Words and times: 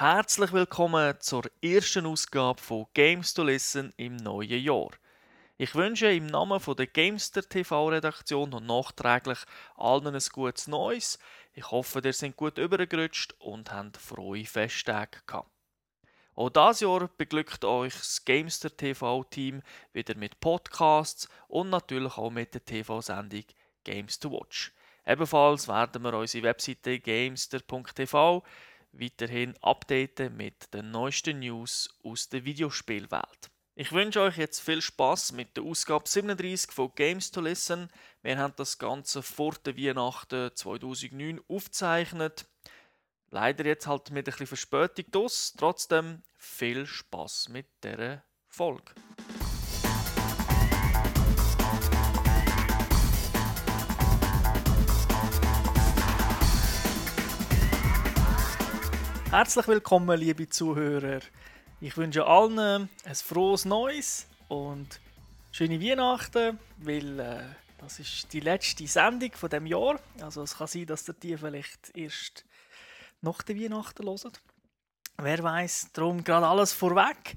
Herzlich 0.00 0.50
willkommen 0.54 1.14
zur 1.20 1.42
ersten 1.60 2.06
Ausgabe 2.06 2.58
von 2.58 2.86
Games 2.94 3.34
to 3.34 3.42
Listen 3.42 3.92
im 3.98 4.16
neuen 4.16 4.58
Jahr. 4.62 4.88
Ich 5.58 5.74
wünsche 5.74 6.10
im 6.10 6.24
Namen 6.24 6.58
von 6.58 6.74
der 6.74 6.86
Gamester 6.86 7.42
TV-Redaktion 7.42 8.54
und 8.54 8.64
nachträglich 8.64 9.40
allen 9.76 10.06
ein 10.06 10.22
gutes 10.32 10.68
Neues. 10.68 11.18
Ich 11.52 11.70
hoffe, 11.70 12.00
ihr 12.02 12.14
seid 12.14 12.34
gut 12.34 12.56
übergerutscht 12.56 13.34
und 13.40 13.70
habt 13.70 13.98
frohe 13.98 14.46
Festtage 14.46 15.18
gehabt. 15.26 15.50
Auch 16.34 16.48
dieses 16.48 16.80
Jahr 16.80 17.10
beglückt 17.18 17.62
euch 17.66 17.92
das 17.92 18.24
Gamester 18.24 18.74
TV-Team 18.74 19.60
wieder 19.92 20.16
mit 20.16 20.40
Podcasts 20.40 21.28
und 21.46 21.68
natürlich 21.68 22.16
auch 22.16 22.30
mit 22.30 22.54
der 22.54 22.64
TV-Sendung 22.64 23.44
Games 23.84 24.18
to 24.18 24.32
Watch. 24.32 24.72
Ebenfalls 25.04 25.68
werden 25.68 26.02
wir 26.02 26.14
unsere 26.14 26.44
Webseite 26.44 27.00
gamester.tv 27.00 28.42
weiterhin 28.92 29.54
updaten 29.62 30.36
mit 30.36 30.72
den 30.74 30.90
neuesten 30.90 31.40
News 31.40 31.88
aus 32.02 32.28
der 32.28 32.44
Videospielwelt. 32.44 33.50
Ich 33.74 33.92
wünsche 33.92 34.20
euch 34.20 34.36
jetzt 34.36 34.60
viel 34.60 34.82
Spaß 34.82 35.32
mit 35.32 35.56
der 35.56 35.64
Ausgabe 35.64 36.08
37 36.08 36.70
von 36.70 36.92
Games 36.94 37.30
to 37.30 37.40
Listen. 37.40 37.88
Wir 38.20 38.36
haben 38.36 38.52
das 38.56 38.78
Ganze 38.78 39.22
vor 39.22 39.54
der 39.64 39.76
Weihnachten 39.76 40.50
2009 40.54 41.40
aufgezeichnet. 41.48 42.46
Leider 43.30 43.64
jetzt 43.64 43.86
halt 43.86 44.10
mit 44.10 44.26
ein 44.26 44.32
bisschen 44.32 44.46
Verspätung 44.48 45.04
das. 45.12 45.54
Trotzdem 45.56 46.22
viel 46.36 46.84
Spaß 46.84 47.48
mit 47.48 47.68
der 47.82 48.24
Folge. 48.48 48.92
Herzlich 59.30 59.68
willkommen, 59.68 60.18
liebe 60.18 60.48
Zuhörer. 60.48 61.20
Ich 61.80 61.96
wünsche 61.96 62.26
allen 62.26 62.58
ein 63.04 63.14
frohes 63.14 63.64
Neues 63.64 64.26
und 64.48 65.00
schöne 65.52 65.80
Weihnachten, 65.80 66.58
weil 66.78 67.20
äh, 67.20 67.44
das 67.78 68.00
ist 68.00 68.32
die 68.32 68.40
letzte 68.40 68.88
Sendung 68.88 69.30
von 69.34 69.48
dem 69.48 69.66
Jahr. 69.66 70.00
Also 70.20 70.42
es 70.42 70.58
kann 70.58 70.66
sein, 70.66 70.86
dass 70.86 71.06
ihr 71.06 71.14
die 71.14 71.36
vielleicht 71.36 71.96
erst 71.96 72.44
nach 73.20 73.40
der 73.42 73.54
Weihnachten 73.54 74.04
hört. 74.04 74.42
Wer 75.16 75.42
weiß, 75.44 75.90
darum 75.92 76.24
gerade 76.24 76.48
alles 76.48 76.72
vorweg. 76.72 77.36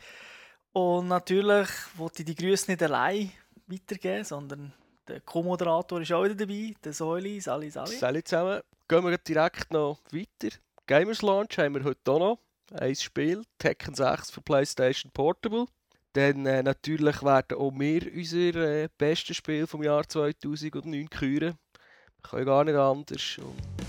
Und 0.71 1.09
natürlich 1.09 1.69
wollte 1.95 2.23
ich 2.23 2.25
die 2.25 2.35
Grüße 2.35 2.71
nicht 2.71 2.81
allein 2.81 3.31
weitergeben, 3.67 4.23
sondern 4.23 4.73
der 5.07 5.21
Co-Moderator 5.21 6.01
ist 6.01 6.11
auch 6.11 6.23
wieder 6.23 6.33
dabei, 6.33 6.73
der 6.83 6.93
Säuli, 6.93 7.39
Sali, 7.39 7.69
Sali. 7.69 7.95
Salut 7.97 8.27
zusammen. 8.27 8.61
Gehen 8.87 9.05
wir 9.05 9.17
direkt 9.19 9.71
noch 9.71 9.99
weiter. 10.11 10.57
Gamers 10.85 11.21
Launch 11.21 11.57
haben 11.57 11.75
wir 11.75 11.83
heute 11.85 12.11
auch 12.11 12.19
noch. 12.19 12.39
Ein 12.73 12.95
Spiel, 12.95 13.43
Tekken 13.57 13.95
6 13.95 14.31
für 14.31 14.41
PlayStation 14.41 15.11
Portable. 15.13 15.65
Dann 16.11 16.45
äh, 16.45 16.61
natürlich 16.61 17.23
werden 17.23 17.57
auch 17.57 17.71
wir 17.73 18.01
unser 18.13 18.55
äh, 18.55 18.89
bestes 18.97 19.37
Spiel 19.37 19.65
vom 19.65 19.81
Jahr 19.81 20.07
2009 20.07 21.09
küren. 21.09 21.53
Wir 21.53 22.21
können 22.29 22.45
gar 22.45 22.65
nicht 22.65 22.75
anders. 22.75 23.37
Und 23.37 23.82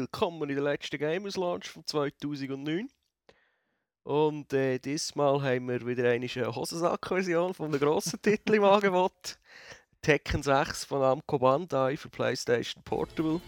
Willkommen 0.00 0.48
in 0.48 0.54
der 0.54 0.62
letzten 0.62 0.96
Gamers 0.96 1.36
Launch 1.36 1.70
von 1.70 1.84
2009. 1.84 2.88
Und 4.04 4.52
äh, 4.52 4.78
diesmal 4.78 5.42
haben 5.42 5.68
wir 5.68 5.84
wieder 5.84 6.08
eine 6.08 6.28
Hosensack-Version 6.28 7.52
von 7.52 7.66
einem 7.66 7.80
grossen 7.80 8.22
Titel 8.22 8.54
im 8.54 8.64
Angebot. 8.64 9.40
Tekken 10.00 10.44
6 10.44 10.84
von 10.84 11.00
Namco 11.00 11.40
Bandai 11.40 11.96
für 11.96 12.10
PlayStation 12.10 12.80
Portable. 12.84 13.40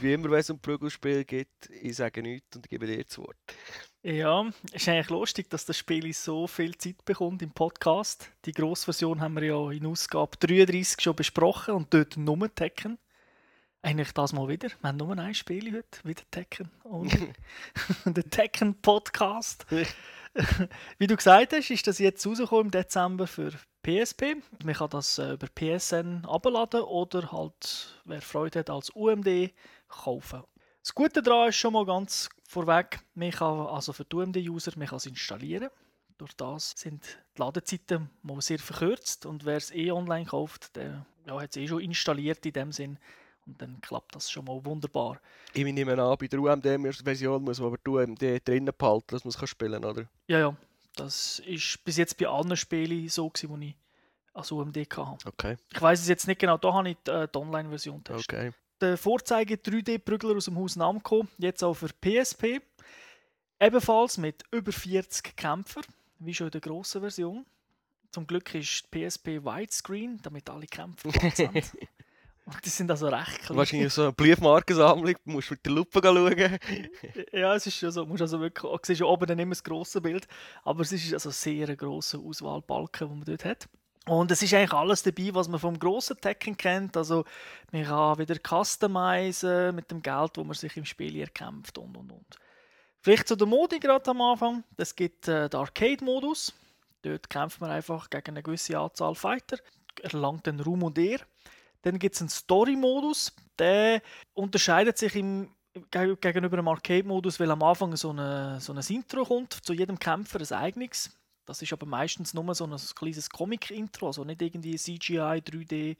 Und 0.00 0.06
wie 0.06 0.14
immer, 0.14 0.30
wenn 0.30 0.38
es 0.38 0.48
um 0.48 0.58
Prügelspiel 0.58 1.26
geht, 1.26 1.48
ich 1.82 1.96
sage 1.96 2.22
nichts 2.22 2.56
und 2.56 2.66
gebe 2.70 2.86
dir 2.86 3.04
das 3.04 3.18
Wort. 3.18 3.36
Ja, 4.02 4.46
es 4.72 4.80
ist 4.80 4.88
eigentlich 4.88 5.10
lustig, 5.10 5.50
dass 5.50 5.66
das 5.66 5.76
Spiel 5.76 6.10
so 6.14 6.46
viel 6.46 6.74
Zeit 6.78 7.04
bekommt 7.04 7.42
im 7.42 7.50
Podcast. 7.50 8.30
Die 8.46 8.52
Grossversion 8.52 9.20
haben 9.20 9.34
wir 9.34 9.44
ja 9.44 9.70
in 9.70 9.84
Ausgabe 9.84 10.38
33 10.38 11.02
schon 11.02 11.14
besprochen 11.14 11.74
und 11.74 11.92
dort 11.92 12.16
nur 12.16 12.54
Tekken. 12.54 12.98
Eigentlich 13.82 14.12
das 14.12 14.32
mal 14.32 14.48
wieder. 14.48 14.70
Wir 14.80 14.88
haben 14.88 14.96
nur 14.96 15.18
ein 15.18 15.34
Spiel 15.34 15.70
heute, 15.70 16.02
wieder 16.02 16.22
Tekken. 16.30 16.70
Und 16.82 17.14
der 18.06 18.24
Tekken 18.24 18.80
Podcast. 18.80 19.66
Wie 20.98 21.08
du 21.08 21.16
gesagt 21.16 21.52
hast, 21.52 21.70
ist 21.70 21.86
das 21.86 21.98
jetzt 21.98 22.26
rausgekommen 22.26 22.66
im 22.66 22.70
Dezember 22.70 23.26
für 23.26 23.52
PSP. 23.82 24.36
Man 24.64 24.74
kann 24.74 24.88
das 24.88 25.18
äh, 25.18 25.32
über 25.32 25.48
PSN 25.48 26.24
abladen 26.24 26.80
oder 26.82 27.32
halt, 27.32 28.00
wer 28.06 28.22
Freude 28.22 28.60
hat, 28.60 28.70
als 28.70 28.88
UMD 28.90 29.52
kaufen. 29.90 30.42
Das 30.82 30.94
Gute 30.94 31.22
daran 31.22 31.50
ist 31.50 31.56
schon 31.56 31.74
mal 31.74 31.84
ganz 31.84 32.30
vorweg, 32.48 33.00
man 33.14 33.30
kann 33.30 33.66
also 33.66 33.92
für 33.92 34.04
die 34.04 34.16
UMD-User 34.16 34.72
es 34.76 35.06
installieren. 35.06 35.68
Durch 36.16 36.32
das 36.34 36.74
sind 36.76 37.04
die 37.36 37.40
Ladezeiten 37.40 38.10
mal 38.22 38.40
sehr 38.40 38.58
verkürzt 38.58 39.26
und 39.26 39.44
wer 39.44 39.56
es 39.56 39.70
eh 39.70 39.90
online 39.90 40.26
kauft, 40.26 40.76
der 40.76 41.06
ja, 41.26 41.40
hat 41.40 41.50
es 41.50 41.56
eh 41.56 41.68
schon 41.68 41.80
installiert 41.80 42.44
in 42.44 42.52
dem 42.52 42.72
Sinn 42.72 42.98
und 43.46 43.60
dann 43.60 43.80
klappt 43.80 44.14
das 44.14 44.30
schon 44.30 44.44
mal 44.44 44.64
wunderbar. 44.64 45.20
Ich 45.54 45.64
nehme 45.64 45.92
an, 45.92 46.16
bei 46.18 46.26
der 46.26 46.40
UMD-Version 46.40 47.42
muss 47.42 47.58
man 47.58 47.68
aber 47.68 47.78
die 47.78 47.90
UMD 47.90 48.48
drinnen 48.48 48.74
behalten, 48.76 49.06
dass 49.08 49.24
man 49.24 49.32
es 49.32 49.48
spielen 49.48 49.82
kann, 49.82 49.90
oder? 49.90 50.08
Ja, 50.26 50.38
ja. 50.38 50.56
Das 50.96 51.38
ist 51.40 51.82
bis 51.84 51.96
jetzt 51.96 52.16
bei 52.18 52.26
allen 52.26 52.56
Spielen 52.56 53.08
so, 53.08 53.28
gewesen, 53.30 53.60
die 53.60 53.68
ich 53.68 53.76
als 54.34 54.52
UMD 54.52 54.76
hatte. 54.76 55.28
Okay. 55.28 55.56
Ich 55.72 55.80
weiß 55.80 56.00
es 56.00 56.08
jetzt 56.08 56.26
nicht 56.26 56.40
genau, 56.40 56.58
da 56.58 56.72
habe 56.72 56.90
ich 56.90 56.96
die, 57.06 57.10
äh, 57.10 57.28
die 57.32 57.38
Online-Version 57.38 57.98
getestet. 57.98 58.34
Okay. 58.34 58.52
Der 58.80 58.96
Vorzeige 58.96 59.56
3D-Prügler 59.56 60.36
aus 60.36 60.46
dem 60.46 60.56
Haus 60.56 60.74
Namco, 60.74 61.26
jetzt 61.36 61.62
auch 61.62 61.74
für 61.74 61.88
PSP. 61.88 62.62
Ebenfalls 63.60 64.16
mit 64.16 64.42
über 64.50 64.72
40 64.72 65.36
Kämpfern, 65.36 65.84
wie 66.18 66.32
schon 66.32 66.46
in 66.46 66.52
der 66.52 66.62
grossen 66.62 67.02
Version. 67.02 67.44
Zum 68.10 68.26
Glück 68.26 68.54
ist 68.54 68.86
die 68.94 69.06
PSP 69.06 69.44
Widescreen, 69.44 70.18
damit 70.22 70.48
alle 70.48 70.66
Kämpfer 70.66 71.10
sind. 71.34 71.72
Und 72.46 72.64
die 72.64 72.70
sind 72.70 72.90
also 72.90 73.08
recht 73.08 73.42
klein. 73.42 73.58
Wahrscheinlich 73.58 73.92
so 73.92 74.04
eine 74.04 74.12
Briefmarkensammlung, 74.12 75.14
du 75.26 75.30
musst 75.30 75.50
mit 75.50 75.64
der 75.64 75.72
Lupe 75.72 76.00
schauen. 76.02 76.58
ja, 77.32 77.54
es 77.54 77.66
ist 77.66 77.76
schon 77.76 77.90
so. 77.90 78.04
Du 78.04 78.08
musst 78.08 78.22
also 78.22 78.40
wirklich, 78.40 78.62
du 78.62 78.78
siehst 78.82 79.00
ja 79.00 79.06
oben 79.06 79.26
dann 79.26 79.38
immer 79.38 79.50
das 79.50 79.62
grosse 79.62 80.00
Bild, 80.00 80.26
aber 80.64 80.80
es 80.80 80.90
ist 80.90 81.12
also 81.12 81.28
sehr 81.30 81.68
ein 81.68 81.76
grosser 81.76 82.18
Auswahlbalken, 82.18 83.08
den 83.08 83.18
man 83.18 83.26
dort 83.26 83.44
hat. 83.44 83.68
Und 84.06 84.30
es 84.30 84.42
ist 84.42 84.54
eigentlich 84.54 84.72
alles 84.72 85.02
dabei, 85.02 85.30
was 85.34 85.48
man 85.48 85.60
vom 85.60 85.78
grossen 85.78 86.16
Tekken 86.20 86.56
kennt. 86.56 86.96
Also 86.96 87.24
man 87.70 87.84
kann 87.84 88.18
wieder 88.18 88.36
customizen 88.36 89.74
mit 89.74 89.90
dem 89.90 90.02
Geld, 90.02 90.36
wo 90.36 90.44
man 90.44 90.54
sich 90.54 90.76
im 90.76 90.84
Spiel 90.84 91.16
erkämpft 91.16 91.78
und 91.78 91.96
und 91.96 92.10
und. 92.10 92.38
Vielleicht 93.02 93.28
zu 93.28 93.36
der 93.36 93.46
Modi 93.46 93.78
gerade 93.78 94.10
am 94.10 94.20
Anfang. 94.20 94.64
Es 94.76 94.94
gibt 94.94 95.28
äh, 95.28 95.48
den 95.48 95.60
Arcade-Modus. 95.60 96.52
Dort 97.02 97.30
kämpft 97.30 97.60
man 97.60 97.70
einfach 97.70 98.10
gegen 98.10 98.30
eine 98.30 98.42
gewisse 98.42 98.78
Anzahl 98.78 99.14
Fighter, 99.14 99.58
erlangt 100.02 100.46
den 100.46 100.60
Ruhm 100.60 100.82
und 100.82 100.98
Ehr. 100.98 101.20
Dann 101.82 101.98
gibt 101.98 102.14
es 102.14 102.20
einen 102.20 102.28
Story-Modus. 102.28 103.34
Der 103.58 104.02
unterscheidet 104.34 104.98
sich 104.98 105.14
im, 105.16 105.50
gegenüber 105.90 106.56
dem 106.56 106.68
Arcade-Modus, 106.68 107.40
weil 107.40 107.50
am 107.50 107.62
Anfang 107.62 107.96
so, 107.96 108.10
eine, 108.10 108.60
so 108.60 108.74
ein 108.74 108.84
Intro 108.88 109.24
kommt, 109.24 109.52
zu 109.52 109.72
jedem 109.72 109.98
Kämpfer 109.98 110.40
ein 110.40 110.58
eigenes. 110.58 111.10
Das 111.50 111.62
ist 111.62 111.72
aber 111.72 111.84
meistens 111.84 112.32
nur 112.32 112.54
so 112.54 112.64
ein 112.64 112.76
kleines 112.94 113.28
Comic-Intro, 113.28 114.06
also 114.06 114.22
nicht 114.22 114.40
irgendwie 114.40 114.76
CGI, 114.76 115.42
3D, 115.42 115.96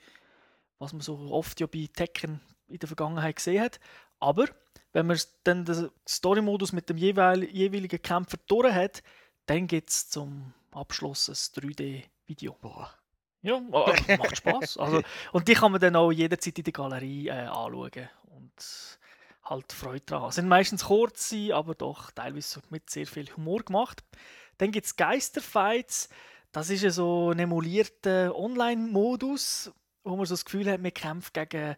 was 0.79 0.93
man 0.93 1.03
so 1.03 1.19
oft 1.33 1.59
ja 1.59 1.67
bei 1.67 1.89
Tekken 1.93 2.41
in 2.69 2.79
der 2.79 2.87
Vergangenheit 2.87 3.35
gesehen 3.35 3.61
hat. 3.65 3.81
Aber 4.21 4.47
wenn 4.93 5.09
man 5.09 5.19
dann 5.43 5.65
den 5.65 5.91
Story-Modus 6.09 6.71
mit 6.73 6.89
dem 6.89 6.99
jeweiligen 6.99 8.01
Kämpfer 8.01 8.39
durch 8.47 8.73
hat, 8.73 9.03
dann 9.47 9.67
gibt 9.67 9.91
es 9.91 10.09
zum 10.09 10.55
Abschluss 10.71 11.29
ein 11.29 11.35
3D-Video. 11.35 12.57
Boah. 12.61 12.95
Ja, 13.43 13.57
äh, 13.57 14.17
macht 14.19 14.37
Spaß. 14.37 14.79
Also, 14.79 15.03
und 15.33 15.49
die 15.49 15.55
kann 15.55 15.73
man 15.73 15.81
dann 15.81 15.97
auch 15.97 16.13
jederzeit 16.13 16.59
in 16.59 16.65
der 16.65 16.73
Galerie 16.73 17.27
äh, 17.27 17.33
anschauen 17.33 18.09
und 18.27 18.99
halt 19.43 19.73
Freude. 19.73 20.27
Es 20.29 20.37
sind 20.37 20.47
meistens 20.47 20.85
kurze, 20.85 21.53
aber 21.57 21.75
doch 21.75 22.13
teilweise 22.13 22.63
mit 22.71 22.89
sehr 22.89 23.09
viel 23.09 23.27
Humor 23.35 23.65
gemacht. 23.65 24.05
Dann 24.61 24.73
gibt 24.73 24.85
es 24.85 24.97
Geisterfights. 24.97 26.11
Das 26.53 26.69
ist 26.69 26.83
ja 26.83 26.91
so 26.91 27.31
ein 27.31 27.39
emulierter 27.39 28.37
Online-Modus, 28.37 29.73
wo 30.05 30.17
man 30.17 30.27
so 30.27 30.35
das 30.35 30.45
Gefühl 30.45 30.71
hat, 30.71 30.83
man 30.83 30.93
kämpft 30.93 31.33
gegen, 31.33 31.77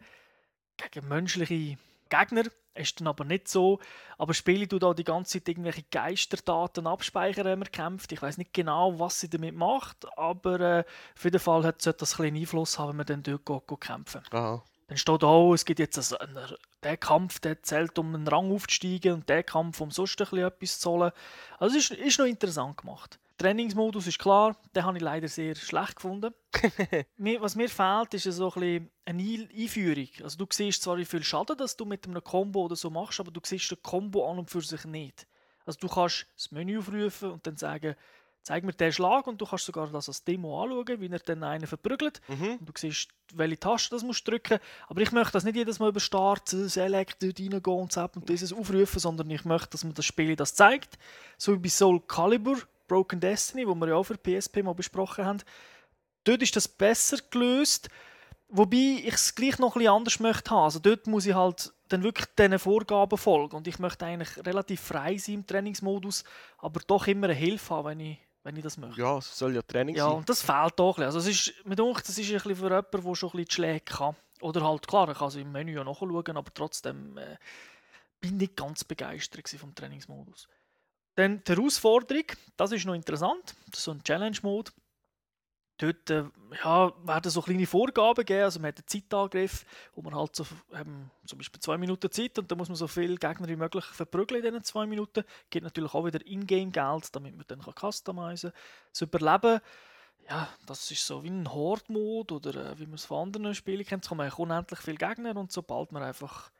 gegen 0.77 1.09
menschliche 1.09 1.77
Gegner. 2.09 2.45
Ist 2.75 2.99
dann 2.99 3.07
aber 3.07 3.25
nicht 3.25 3.47
so. 3.47 3.79
Aber 4.19 4.35
Spiele 4.35 4.67
tut 4.67 4.83
auch 4.83 4.95
die 4.95 5.05
ganze 5.05 5.39
Zeit 5.39 5.49
irgendwelche 5.49 5.85
Geisterdaten 5.93 6.89
abspeichern, 6.89 7.45
wenn 7.45 7.61
man 7.61 7.71
kämpft. 7.71 8.11
Ich 8.11 8.23
weiß 8.23 8.39
nicht 8.39 8.53
genau, 8.53 8.99
was 8.99 9.21
sie 9.21 9.31
damit 9.31 9.55
macht, 9.55 10.07
aber 10.19 10.61
äh, 10.61 10.85
auf 11.15 11.23
jeden 11.23 11.39
Fall 11.39 11.63
hat, 11.65 11.83
sollte 11.83 12.01
das 12.01 12.15
ein 12.15 12.23
bisschen 12.23 12.37
Einfluss 12.37 12.79
haben, 12.79 12.89
wenn 12.91 12.97
man 12.97 13.07
dann 13.07 13.23
dort 13.23 13.69
geht 13.69 13.81
kämpfen. 13.81 14.23
Aha. 14.31 14.65
Dann 14.93 14.99
steht 14.99 15.25
auch, 15.25 15.55
es 15.55 15.65
gibt 15.65 15.79
jetzt 15.79 16.21
einen, 16.21 16.39
der 16.83 16.99
Kampf, 16.99 17.41
der 17.41 17.63
zählt, 17.63 17.99
um 17.99 18.15
einen 18.15 18.29
Rang 18.29 18.53
aufzusteigen 18.53 19.15
und 19.15 19.29
der 19.31 19.43
Kampf, 19.43 19.81
um 19.81 19.91
sonst 19.91 20.21
ein 20.21 20.27
bisschen 20.27 20.47
etwas 20.47 20.81
zu 20.81 20.91
holen. 20.91 21.13
Also 21.59 21.79
es 21.79 21.91
ist, 21.91 21.99
ist 21.99 22.19
noch 22.19 22.27
interessant 22.27 22.77
gemacht. 22.77 23.19
Trainingsmodus 23.39 24.07
ist 24.07 24.19
klar, 24.19 24.55
den 24.77 24.85
habe 24.85 24.99
ich 24.99 25.03
leider 25.03 25.29
sehr 25.29 25.55
schlecht 25.55 25.97
gefunden. 25.97 26.35
mir, 27.17 27.41
was 27.41 27.57
mir 27.57 27.71
fehlt, 27.71 28.13
ist 28.13 28.25
so 28.25 28.53
ein 28.53 28.61
bisschen 28.61 28.91
eine 29.07 29.49
Einführung. 29.57 30.09
Also 30.23 30.37
du 30.37 30.47
siehst 30.51 30.83
zwar, 30.83 30.99
wie 30.99 31.07
viel 31.07 31.25
Schaden 31.25 31.57
dass 31.57 31.75
du 31.75 31.87
mit 31.87 32.07
einem 32.07 32.23
Combo 32.23 32.67
oder 32.67 32.77
so 32.77 32.91
machst, 32.91 33.19
aber 33.19 33.31
du 33.31 33.41
siehst 33.43 33.71
den 33.71 33.83
Combo 33.83 34.31
an 34.31 34.41
und 34.41 34.51
für 34.51 34.61
sich 34.61 34.85
nicht. 34.85 35.27
Also 35.65 35.79
du 35.81 35.89
kannst 35.89 36.27
das 36.37 36.51
Menü 36.51 36.81
aufrufen 36.81 37.31
und 37.31 37.47
dann 37.47 37.57
sagen, 37.57 37.97
zeig 38.43 38.65
mir 38.65 38.73
den 38.73 38.93
Schlag 38.93 39.27
und 39.27 39.41
du 39.41 39.47
kannst 39.47 39.67
sogar 39.67 39.87
das 39.89 40.09
als 40.09 40.25
Demo 40.25 40.63
anschauen, 40.63 41.01
wie 41.01 41.09
er 41.09 41.19
dann 41.19 41.45
einen 41.45 41.67
verprügelt. 41.67 42.21
Mhm. 42.29 42.57
Und 42.59 42.69
du 42.69 42.73
siehst, 42.77 43.09
welche 43.35 43.61
Taste 43.61 43.91
das 43.91 44.03
musst 44.03 44.27
drücken. 44.27 44.59
Aber 44.89 45.01
ich 45.01 45.13
möchte 45.13 45.33
das 45.33 45.45
nicht 45.45 45.57
jedes 45.57 45.79
Mal 45.79 45.91
über 45.91 46.01
Start, 46.01 46.49
Select, 46.49 47.23
dort 47.23 47.39
reingehen 47.39 47.61
und 47.63 47.93
Zap 47.93 48.17
und 48.17 48.29
dieses 48.29 48.53
aufrufen, 48.53 48.99
sondern 48.99 49.31
ich 49.31 49.45
möchte, 49.45 49.71
dass 49.71 49.85
mir 49.85 49.93
das 49.93 50.05
Spiel 50.05 50.37
das 50.37 50.55
zeigt. 50.55 50.99
So 51.39 51.55
wie 51.55 51.59
bei 51.59 51.69
Soul 51.69 52.01
Calibur, 52.01 52.59
Broken 52.89 53.21
Destiny, 53.21 53.67
wo 53.67 53.75
wir 53.75 53.89
ja 53.89 53.95
auch 53.95 54.05
für 54.05 54.17
PSP 54.17 54.63
mal 54.63 54.75
besprochen 54.75 55.25
haben. 55.25 55.39
Dort 56.25 56.43
ist 56.43 56.55
das 56.57 56.69
besser 56.69 57.19
gelöst, 57.31 57.89
wobei 58.49 59.01
ich 59.03 59.15
es 59.15 59.35
gleich 59.35 59.59
noch 59.59 59.75
ein 59.75 59.81
bisschen 59.81 59.95
anders 59.95 60.21
möchte 60.21 60.51
haben. 60.51 60.65
Also 60.65 60.79
dort 60.79 61.07
muss 61.07 61.27
ich 61.27 61.35
halt 61.35 61.73
dann 61.89 62.03
wirklich 62.03 62.27
diesen 62.39 62.59
Vorgaben 62.59 63.19
folgen 63.19 63.57
und 63.57 63.67
ich 63.67 63.79
möchte 63.79 64.07
eigentlich 64.07 64.45
relativ 64.45 64.81
frei 64.81 65.17
sein 65.19 65.37
im 65.37 65.47
Trainingsmodus, 65.47 66.25
aber 66.59 66.81
doch 66.87 67.07
immer 67.07 67.27
eine 67.27 67.35
Hilfe 67.35 67.75
haben, 67.75 67.87
wenn 67.87 68.01
ich, 68.01 68.19
wenn 68.45 68.57
ich 68.57 68.63
das 68.63 68.77
möchte. 68.77 69.01
Ja, 69.01 69.19
es 69.19 69.39
soll 69.39 69.55
ja 69.55 69.63
Training 69.63 69.95
Ja, 69.95 70.07
sein. 70.09 70.17
und 70.17 70.29
das 70.29 70.43
fehlt 70.43 70.79
doch 70.79 70.99
ein 70.99 71.05
bisschen. 71.05 71.05
Also 71.05 71.19
es 71.21 71.27
ist, 71.27 71.65
mir 71.65 71.77
denkt, 71.77 72.09
das 72.09 72.19
ist 72.19 72.29
ein 72.29 72.35
bisschen 72.35 72.57
für 72.57 72.65
jemanden, 72.65 72.91
der 72.91 73.15
schon 73.15 73.29
ein 73.31 73.33
bisschen 73.33 73.45
die 73.49 73.55
Schläge 73.55 73.81
kann. 73.85 74.17
Oder 74.41 74.63
halt, 74.63 74.87
klar, 74.89 75.09
ich 75.09 75.19
kann 75.19 75.29
es 75.29 75.37
im 75.37 75.53
Menü 75.53 75.75
ja 75.75 75.85
nachschauen, 75.85 76.37
aber 76.37 76.53
trotzdem 76.53 77.17
äh, 77.17 77.37
bin 78.21 78.31
ich 78.35 78.39
nicht 78.41 78.57
ganz 78.57 78.83
begeistert 78.85 79.49
vom 79.49 79.75
Trainingsmodus. 79.75 80.49
Dann 81.15 81.43
die 81.45 81.53
Herausforderung, 81.53 82.25
das 82.57 82.73
ist 82.73 82.85
noch 82.87 82.95
interessant, 82.95 83.55
das 83.71 83.79
ist 83.81 83.85
so 83.85 83.91
ein 83.93 84.03
Challenge-Mode. 84.03 84.73
Dort 85.83 86.11
äh, 86.11 86.25
ja, 86.63 86.93
werden 87.05 87.29
so 87.29 87.43
kleine 87.43 87.67
Vorgaben 87.67 88.25
gegeben, 88.25 88.45
also 88.45 88.61
man 88.61 88.69
hat 88.69 88.79
einen 88.79 88.87
Zeitangriff, 88.87 89.67
wo 89.97 90.03
man 90.03 90.15
halt 90.15 90.37
so, 90.37 90.47
ähm, 90.73 91.11
zum 91.27 91.39
Beispiel 91.39 91.61
zwei 91.61 91.77
Minuten 91.77 92.09
Zeit 92.09 92.39
und 92.39 92.49
dann 92.49 92.57
muss 92.57 92.69
man 92.69 92.77
so 92.77 92.87
viele 92.87 93.17
Gegner 93.17 93.49
wie 93.49 93.57
möglich 93.57 93.85
verprügeln 93.87 94.45
in 94.45 94.53
diesen 94.53 94.63
zwei 94.63 94.87
Minuten. 94.87 95.25
Gibt 95.51 95.65
natürlich 95.65 95.93
auch 95.93 96.05
wieder 96.05 96.25
Ingame-Geld, 96.25 97.17
damit 97.17 97.37
man 97.37 97.45
dann 97.49 97.63
kann 97.63 97.75
customizen 97.75 98.53
kann. 98.53 98.61
Das 98.93 99.01
Überleben, 99.01 99.61
ja, 100.29 100.49
das 100.67 100.89
ist 100.89 101.05
so 101.05 101.25
wie 101.25 101.31
ein 101.31 101.53
Horde-Mode 101.53 102.35
oder 102.35 102.71
äh, 102.71 102.79
wie 102.79 102.87
man 102.87 102.95
es 102.95 103.05
von 103.05 103.27
anderen 103.27 103.53
Spielen 103.53 103.85
kennt. 103.85 104.05
Es 104.05 104.09
kommen 104.09 104.21
eigentlich 104.21 104.39
unendlich 104.39 104.79
viele 104.79 104.99
Gegner 104.99 105.35
und 105.37 105.51
sobald 105.51 105.91
man 105.91 106.05
einfach 106.05 106.53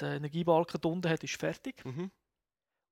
den 0.00 0.12
Energiebalken 0.12 0.80
unten 0.90 1.10
hat, 1.10 1.22
ist 1.22 1.36
fertig. 1.36 1.84
Mhm. 1.84 2.10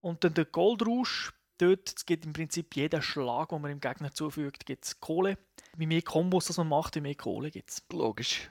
Und 0.03 0.23
dann 0.23 0.35
der 0.35 0.45
Goldrausch, 0.45 1.33
dort 1.61 1.93
es 1.97 2.07
gibt 2.07 2.25
im 2.25 2.33
Prinzip 2.33 2.75
jeden 2.77 3.03
Schlag, 3.03 3.51
den 3.51 3.61
man 3.61 3.71
dem 3.71 3.81
Gegner 3.81 4.13
zufügt, 4.13 4.67
gibt 4.67 4.85
es 4.85 5.01
Kohle. 5.01 5.39
Wie 5.77 5.87
mehr 5.87 6.03
Kombos 6.03 6.47
das 6.47 6.57
man 6.57 6.69
macht, 6.69 6.97
wie 6.97 7.01
mehr 7.01 7.15
Kohle 7.15 7.51
gibt 7.51 7.71
es. 7.71 7.83
Logisch. 7.93 8.51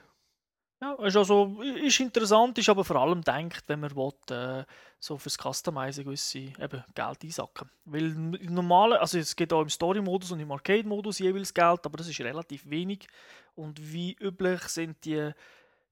Ja, 0.82 0.94
ist 0.94 1.16
also 1.16 1.60
ist 1.60 2.00
interessant, 2.00 2.56
ist 2.56 2.70
aber 2.70 2.86
vor 2.86 2.96
allem 2.96 3.20
denkt, 3.22 3.64
wenn 3.66 3.80
man 3.80 3.94
will, 3.94 4.12
äh, 4.30 4.64
so 4.98 5.18
fürs 5.18 5.36
Customizen 5.36 6.04
gewisse 6.04 6.38
eben 6.38 6.84
Geld 6.94 7.22
einsacken. 7.22 7.70
Weil 7.84 8.12
im 8.12 8.54
normalen, 8.54 8.96
also 8.96 9.18
es 9.18 9.36
geht 9.36 9.52
auch 9.52 9.60
im 9.60 9.68
Story-Modus 9.68 10.32
und 10.32 10.40
im 10.40 10.50
Arcade-Modus 10.50 11.18
jeweils 11.18 11.52
Geld, 11.52 11.84
aber 11.84 11.98
das 11.98 12.08
ist 12.08 12.20
relativ 12.20 12.68
wenig. 12.70 13.08
Und 13.54 13.92
wie 13.92 14.16
üblich 14.20 14.62
sind 14.62 15.04
die 15.04 15.32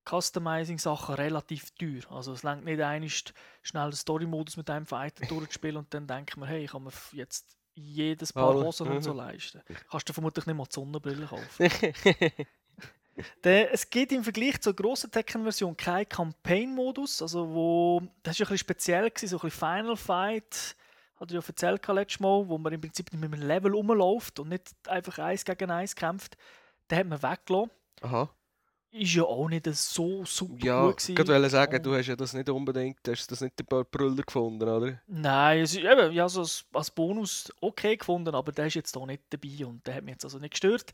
Customizing-Sachen 0.09 1.15
relativ 1.17 1.71
teuer. 1.73 2.03
Also 2.11 2.33
es 2.33 2.43
längt 2.43 2.65
nicht 2.65 2.81
einst 2.81 3.35
schnell 3.63 3.91
den 3.91 3.97
Story-Modus 3.97 4.57
mit 4.57 4.71
einem 4.71 4.87
Fighter 4.87 5.27
durchzuspielen 5.27 5.77
und 5.77 5.93
dann 5.93 6.07
denkt 6.07 6.37
man, 6.37 6.49
hey, 6.49 6.65
ich 6.65 6.71
kann 6.71 6.85
mir 6.85 6.93
jetzt 7.13 7.57
jedes 7.75 8.33
Paar 8.33 8.51
Alle, 8.51 8.65
Hosen 8.65 8.89
und 8.89 9.03
so 9.03 9.13
mhm. 9.13 9.19
leisten. 9.19 9.63
Kannst 9.91 10.09
du 10.09 10.13
vermutlich 10.13 10.47
nicht 10.47 10.57
mal 10.57 10.65
die 10.65 10.75
Sonnenbrille 10.75 11.27
kaufen. 11.27 11.71
Der, 13.43 13.73
es 13.73 13.91
gibt 13.91 14.13
im 14.13 14.23
Vergleich 14.23 14.61
zur 14.61 14.75
grossen 14.75 15.11
Tekken-Version 15.11 15.77
keinen 15.77 16.09
Campaign-Modus, 16.09 17.21
also 17.21 17.49
wo, 17.49 18.01
das 18.01 18.07
war 18.07 18.13
ja 18.13 18.47
ein 18.47 18.53
bisschen 18.53 18.59
speziell, 18.59 19.11
gewesen, 19.11 19.29
so 19.29 19.39
ein 19.39 19.41
bisschen 19.41 19.59
Final 19.59 19.97
Fight, 19.97 20.77
hat 21.19 21.31
ich 21.31 21.35
ja 21.35 21.43
erzählt 21.45 21.87
letztes 21.89 22.21
Mal, 22.21 22.49
wo 22.49 22.59
man 22.59 22.73
im 22.73 22.81
Prinzip 22.81 23.13
mit 23.13 23.25
einem 23.25 23.43
Level 23.43 23.73
rumläuft 23.73 24.39
und 24.39 24.51
nicht 24.51 24.73
einfach 24.87 25.19
eins 25.19 25.45
gegen 25.45 25.71
eins 25.71 25.97
kämpft. 25.97 26.37
Den 26.91 26.99
hat 26.99 27.07
man 27.07 27.23
weggelassen. 27.23 27.71
Aha. 28.03 28.31
Ist 28.91 29.15
ja 29.15 29.23
auch 29.25 29.49
nicht 29.49 29.67
so 29.67 30.25
super 30.25 30.57
Ja, 30.65 30.87
gut 30.87 31.01
ich 31.09 31.15
gewesen. 31.15 31.29
wollte 31.29 31.51
sagen, 31.51 31.83
du 31.83 31.95
hast 31.95 32.07
ja 32.07 32.17
das 32.17 32.33
nicht 32.33 32.49
unbedingt, 32.49 32.99
hast 33.07 33.31
das 33.31 33.43
nicht 33.43 33.61
ein 33.61 33.67
paar 33.67 33.85
Brüller 33.85 34.23
gefunden, 34.23 34.67
oder? 34.69 34.99
Nein, 35.07 35.61
es 35.61 35.75
ist 35.75 35.85
eben, 35.85 36.13
ja, 36.13 36.27
so 36.29 36.41
als, 36.41 36.65
als 36.73 36.91
Bonus 36.91 37.53
okay 37.61 37.97
gefunden, 37.97 38.35
aber 38.35 38.51
der 38.51 38.67
ist 38.67 38.75
jetzt 38.75 38.97
hier 38.97 39.07
nicht 39.07 39.23
dabei 39.29 39.67
und 39.67 39.87
der 39.87 39.97
hat 39.97 40.05
mich 40.05 40.13
jetzt 40.13 40.25
also 40.25 40.39
nicht 40.39 40.53
gestört. 40.53 40.93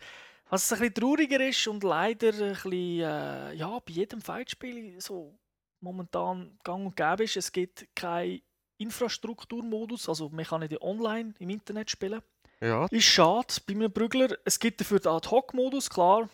Was 0.51 0.71
ein 0.73 0.79
bisschen 0.79 0.95
trauriger 0.95 1.41
ist 1.49 1.67
und 1.69 1.85
leider 1.85 2.29
ein 2.35 2.53
bisschen, 2.53 2.73
äh, 2.73 3.55
ja, 3.55 3.79
bei 3.79 3.93
jedem 3.93 4.21
Fightspiel 4.21 5.01
so 5.01 5.39
momentan 5.81 6.59
gang 6.65 6.87
und 6.87 6.97
gäbe 6.97 7.25
ist, 7.25 7.37
es 7.37 7.53
gibt 7.53 7.87
keinen 7.95 8.41
Infrastrukturmodus, 8.79 10.09
also 10.09 10.29
man 10.31 10.45
kann 10.45 10.61
nicht 10.61 10.81
online 10.83 11.35
im 11.39 11.51
Internet 11.51 11.91
spielen. 11.91 12.21
Ja. 12.61 12.87
Ist 12.91 13.05
schade 13.05 13.55
bei 13.67 13.75
einem 13.75 13.93
Brügler. 13.93 14.37
Es 14.45 14.59
gibt 14.59 14.81
dafür 14.81 14.99
den 14.99 15.13
Ad-Hoc-Modus, 15.13 15.91
klar. 15.91 16.29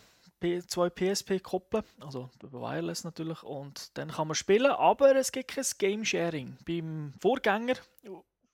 Zwei 0.67 0.89
PSP 0.89 1.39
koppeln, 1.41 1.83
also 1.99 2.29
über 2.41 2.61
Wireless 2.61 3.03
natürlich, 3.03 3.43
und 3.43 3.95
dann 3.97 4.09
kann 4.09 4.27
man 4.27 4.35
spielen, 4.35 4.71
aber 4.71 5.15
es 5.15 5.31
gibt 5.31 5.49
kein 5.49 5.65
Game-Sharing. 5.77 6.57
Beim 6.65 7.13
Vorgänger, 7.19 7.75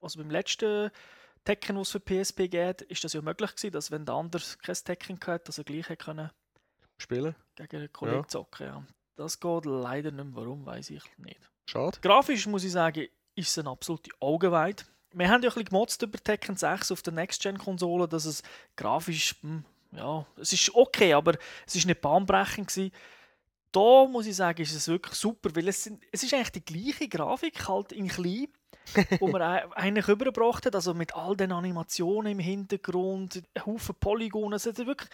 also 0.02 0.20
beim 0.20 0.30
letzten 0.30 0.92
Tekken, 1.46 1.78
was 1.78 1.92
für 1.92 2.02
PSP 2.02 2.50
geht, 2.50 2.82
ist 2.82 3.04
das 3.06 3.14
ja 3.14 3.22
möglich 3.22 3.56
gewesen, 3.56 3.72
dass 3.72 3.90
wenn 3.90 4.06
der 4.06 4.16
andere 4.16 4.44
kein 4.62 4.76
Tekken 4.76 5.18
hatte, 5.26 5.46
dass 5.46 5.58
er 5.58 5.64
gleich 5.64 5.88
hätte 5.88 6.04
können 6.04 6.30
Spielen. 6.98 7.36
gegen 7.56 7.78
einen 7.78 7.94
Kollegen 7.94 8.18
Ja. 8.18 8.28
zocken 8.28 8.68
ja. 8.68 8.84
Das 9.16 9.40
geht 9.40 9.66
leider 9.66 10.12
nicht 10.12 10.26
mehr. 10.26 10.36
Warum, 10.36 10.66
weiß 10.66 10.90
ich 10.90 11.04
nicht. 11.18 11.40
Schade. 11.70 11.98
Grafisch 12.02 12.46
muss 12.48 12.64
ich 12.64 12.72
sagen, 12.72 13.08
ist 13.36 13.50
es 13.50 13.58
eine 13.58 13.70
absolute 13.70 14.12
Augenweid. 14.20 14.86
Wir 15.14 15.30
haben 15.30 15.42
ja 15.42 15.50
ein 15.50 15.54
bisschen 15.54 15.66
gemotzt 15.66 16.02
über 16.02 16.18
Tekken 16.18 16.58
6 16.58 16.92
auf 16.92 17.02
der 17.02 17.14
Next-Gen-Konsole, 17.14 18.08
dass 18.08 18.26
es 18.26 18.44
grafisch, 18.76 19.36
hm, 19.42 19.64
ja, 19.92 20.26
es 20.38 20.54
ist 20.54 20.74
okay, 20.76 21.14
aber 21.14 21.34
es 21.66 21.76
ist 21.76 21.86
nicht 21.86 22.02
bahnbrechend 22.02 22.68
gewesen. 22.68 22.92
Da 23.72 24.06
muss 24.06 24.26
ich 24.26 24.36
sagen, 24.36 24.62
ist 24.62 24.74
es 24.74 24.88
wirklich 24.88 25.14
super, 25.16 25.50
weil 25.56 25.68
es, 25.68 25.84
sind, 25.84 26.04
es 26.12 26.24
ist 26.24 26.34
eigentlich 26.34 26.52
die 26.64 26.66
gleiche 26.66 27.08
Grafik, 27.10 27.68
halt 27.68 27.92
in 27.92 28.08
klein, 28.08 28.48
wo 29.20 29.28
man 29.28 29.42
ei- 29.44 29.68
eigentlich 29.76 30.08
übergebracht 30.08 30.66
hat, 30.66 30.74
also 30.76 30.94
mit 30.94 31.16
all 31.16 31.36
den 31.36 31.52
Animationen 31.52 32.32
im 32.34 32.40
Hintergrund, 32.40 33.44
ein 33.54 33.66
Haufen 33.66 33.96
Polygone, 34.00 34.56
es 34.56 34.66
hat 34.66 34.78
wirklich, 34.78 35.10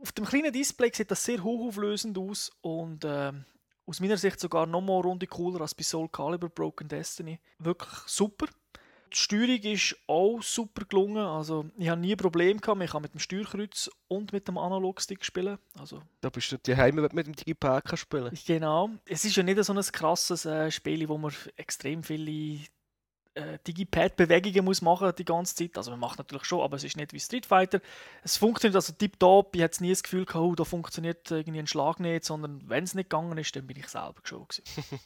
auf 0.00 0.12
dem 0.12 0.24
kleinen 0.24 0.52
Display 0.52 0.90
sieht 0.92 1.10
das 1.10 1.24
sehr 1.24 1.42
hochauflösend 1.42 2.18
aus 2.18 2.50
und 2.60 3.04
ähm, 3.06 3.44
aus 3.86 4.00
meiner 4.00 4.16
Sicht 4.16 4.40
sogar 4.40 4.66
noch 4.66 4.80
mal 4.80 4.94
eine 4.94 5.02
Runde 5.04 5.26
cooler 5.26 5.60
als 5.60 5.74
bei 5.74 5.82
Soul 5.84 6.08
Calibur 6.08 6.48
Broken 6.50 6.88
Destiny. 6.88 7.38
Wirklich 7.58 7.90
super. 8.06 8.46
Die 9.12 9.16
Steuerung 9.16 9.62
ist 9.62 9.96
auch 10.06 10.42
super 10.42 10.84
gelungen. 10.84 11.24
Also, 11.24 11.66
ich 11.76 11.88
habe 11.88 12.00
nie 12.00 12.12
ein 12.12 12.16
Problem 12.16 12.60
gehabt. 12.60 12.82
Ich 12.82 12.90
kann 12.90 13.02
mit 13.02 13.14
dem 13.14 13.20
Steuerkreuz 13.20 13.90
und 14.08 14.32
mit 14.32 14.48
dem 14.48 14.58
Analogstick 14.58 15.24
spielen. 15.24 15.58
Also, 15.78 16.02
Da 16.20 16.30
bist 16.30 16.52
du 16.52 16.58
daheim, 16.58 16.96
wenn 16.96 17.08
du 17.08 17.14
mit 17.14 17.26
dem 17.26 17.36
Digipad 17.36 17.84
kannst 17.84 18.02
spielen 18.02 18.36
genau. 18.46 18.90
Es 19.06 19.24
ist 19.24 19.36
ja 19.36 19.42
nicht 19.42 19.62
so 19.62 19.72
ein 19.72 19.80
krasses 19.80 20.44
äh, 20.44 20.70
Spiel, 20.70 21.08
wo 21.08 21.18
man 21.18 21.32
extrem 21.56 22.02
viele 22.02 22.60
äh, 23.34 23.58
Digipad-Bewegungen 23.66 24.64
muss 24.64 24.82
machen 24.82 25.12
die 25.16 25.24
ganze 25.24 25.54
Zeit. 25.54 25.76
Also 25.76 25.90
man 25.90 26.00
macht 26.00 26.18
natürlich 26.18 26.44
schon, 26.44 26.62
aber 26.62 26.76
es 26.76 26.84
ist 26.84 26.96
nicht 26.96 27.12
wie 27.12 27.20
Street 27.20 27.46
Fighter. 27.46 27.80
Es 28.22 28.36
funktioniert 28.36 28.76
also 28.76 28.92
tiptop. 28.92 29.54
Ich 29.54 29.62
hatte 29.62 29.82
nie 29.82 29.90
das 29.90 30.02
Gefühl, 30.02 30.24
gehabt, 30.24 30.42
oh, 30.42 30.54
da 30.54 30.64
funktioniert 30.64 31.30
irgendwie 31.30 31.60
ein 31.60 31.66
Schlag 31.66 32.00
nicht, 32.00 32.24
sondern 32.24 32.68
wenn 32.68 32.84
es 32.84 32.94
nicht 32.94 33.10
gegangen 33.10 33.36
ist, 33.38 33.54
dann 33.54 33.66
bin 33.66 33.76
ich 33.76 33.88
selber 33.88 34.20
schon 34.24 34.46
gewesen. 34.48 34.64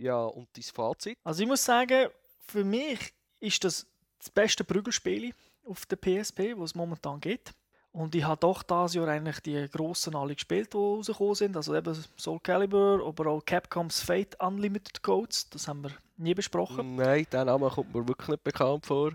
Ja, 0.00 0.22
und 0.26 0.48
dein 0.56 0.62
Fazit? 0.62 1.18
Also 1.24 1.42
ich 1.42 1.48
muss 1.48 1.64
sagen, 1.64 2.08
für 2.46 2.62
mich 2.62 3.12
ist 3.40 3.64
das 3.64 3.86
das 4.18 4.30
beste 4.30 4.64
Prügelspiel 4.64 5.32
auf 5.64 5.86
der 5.86 5.96
PSP, 5.96 6.54
was 6.56 6.70
es 6.70 6.74
momentan 6.74 7.20
gibt. 7.20 7.54
Und 7.92 8.14
ich 8.14 8.24
habe 8.24 8.38
doch 8.38 8.62
dieses 8.62 8.94
Jahr 8.94 9.08
eigentlich 9.08 9.40
die 9.40 9.68
grossen 9.68 10.14
alle 10.14 10.34
gespielt, 10.34 10.72
die 10.72 10.76
rausgekommen 10.76 11.34
sind. 11.34 11.56
Also 11.56 11.74
eben 11.74 11.94
Soul 12.16 12.38
Calibur, 12.40 13.06
aber 13.06 13.30
auch 13.30 13.44
Capcoms 13.44 14.00
Fate 14.00 14.38
Unlimited 14.40 15.02
Codes. 15.02 15.48
Das 15.50 15.66
haben 15.68 15.82
wir 15.82 15.90
nie 16.16 16.34
besprochen. 16.34 16.96
Nein, 16.96 17.26
der 17.32 17.44
Name 17.46 17.70
kommt 17.70 17.94
mir 17.94 18.06
wirklich 18.06 18.28
nicht 18.28 18.44
bekannt 18.44 18.86
vor. 18.86 19.12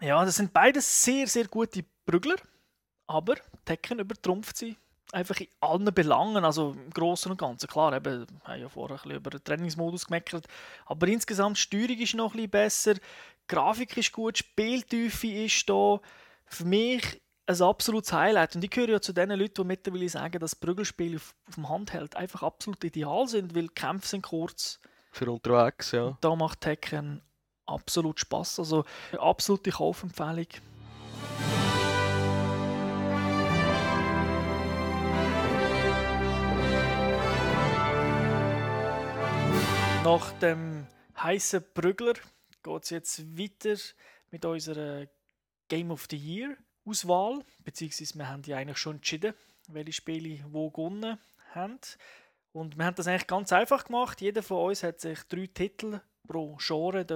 Ja, 0.00 0.24
das 0.24 0.36
sind 0.36 0.52
beides 0.52 1.04
sehr, 1.04 1.26
sehr 1.26 1.48
gute 1.48 1.84
Prügler. 2.06 2.36
Aber 3.06 3.34
Tekken 3.64 3.98
übertrumpft 3.98 4.56
sie 4.56 4.76
einfach 5.12 5.38
in 5.40 5.48
allen 5.60 5.92
Belangen, 5.94 6.44
also 6.44 6.72
im 6.72 6.90
Großen 6.90 7.30
und 7.30 7.38
Ganzen. 7.38 7.68
Klar, 7.68 7.94
eben, 7.94 8.26
wir 8.26 8.44
haben 8.44 8.60
ja 8.60 8.68
vorher 8.68 8.96
ein 8.96 9.02
bisschen 9.02 9.16
über 9.16 9.30
den 9.30 9.44
Trainingsmodus 9.44 10.06
gemeckert, 10.06 10.46
aber 10.86 11.06
insgesamt 11.08 11.58
die 11.58 11.60
Steuerung 11.60 11.98
ist 11.98 12.14
noch 12.14 12.32
ein 12.34 12.36
bisschen 12.36 12.50
besser, 12.50 12.94
die 12.94 13.00
Grafik 13.48 13.96
ist 13.96 14.12
gut, 14.12 14.36
die 14.36 14.38
Spieltiefe 14.38 15.26
ist 15.26 15.68
da. 15.68 16.00
Für 16.46 16.64
mich 16.64 17.20
ein 17.46 17.62
absolutes 17.62 18.12
Highlight. 18.12 18.56
Und 18.56 18.64
ich 18.64 18.70
gehöre 18.70 18.90
ja 18.90 19.00
zu 19.00 19.12
den 19.12 19.30
Leuten, 19.30 19.54
die 19.62 19.64
mittlerweile 19.64 20.08
sagen, 20.08 20.38
dass 20.38 20.56
Prügelspiele 20.56 21.16
auf, 21.16 21.34
auf 21.48 21.54
dem 21.56 21.68
Handheld 21.68 22.16
einfach 22.16 22.42
absolut 22.42 22.82
ideal 22.84 23.26
sind, 23.26 23.54
weil 23.54 23.62
die 23.62 23.74
Kämpfe 23.74 24.06
sind 24.06 24.22
kurz. 24.22 24.78
Für 25.10 25.30
unterwegs, 25.30 25.92
ja. 25.92 26.04
Und 26.04 26.24
da 26.24 26.34
macht 26.34 26.60
Tekken 26.60 27.20
absolut 27.66 28.20
Spaß. 28.20 28.60
Also 28.60 28.84
eine 29.10 29.20
absolute 29.20 29.70
Kaufempfehlung. 29.70 30.46
Nach 40.04 40.32
dem 40.40 40.88
heißen 41.16 41.64
Prügler 41.74 42.14
geht 42.64 42.82
es 42.82 42.90
jetzt 42.90 43.38
weiter 43.38 43.80
mit 44.32 44.44
unserer 44.44 45.06
Game 45.68 45.92
of 45.92 46.08
the 46.10 46.16
Year 46.16 46.56
Auswahl. 46.84 47.44
Beziehungsweise 47.60 48.16
wir 48.16 48.28
haben 48.28 48.42
ja 48.44 48.56
eigentlich 48.56 48.78
schon 48.78 48.96
entschieden, 48.96 49.32
welche 49.68 49.92
Spiele 49.92 50.44
wo 50.50 50.70
gewonnen 50.70 51.20
haben. 51.54 51.78
Und 52.52 52.76
wir 52.76 52.84
haben 52.84 52.96
das 52.96 53.06
eigentlich 53.06 53.28
ganz 53.28 53.52
einfach 53.52 53.84
gemacht. 53.84 54.20
Jeder 54.20 54.42
von 54.42 54.70
uns 54.70 54.82
hat 54.82 55.00
sich 55.00 55.22
drei 55.28 55.46
Titel 55.46 56.00
pro 56.26 56.56
Genre 56.56 57.06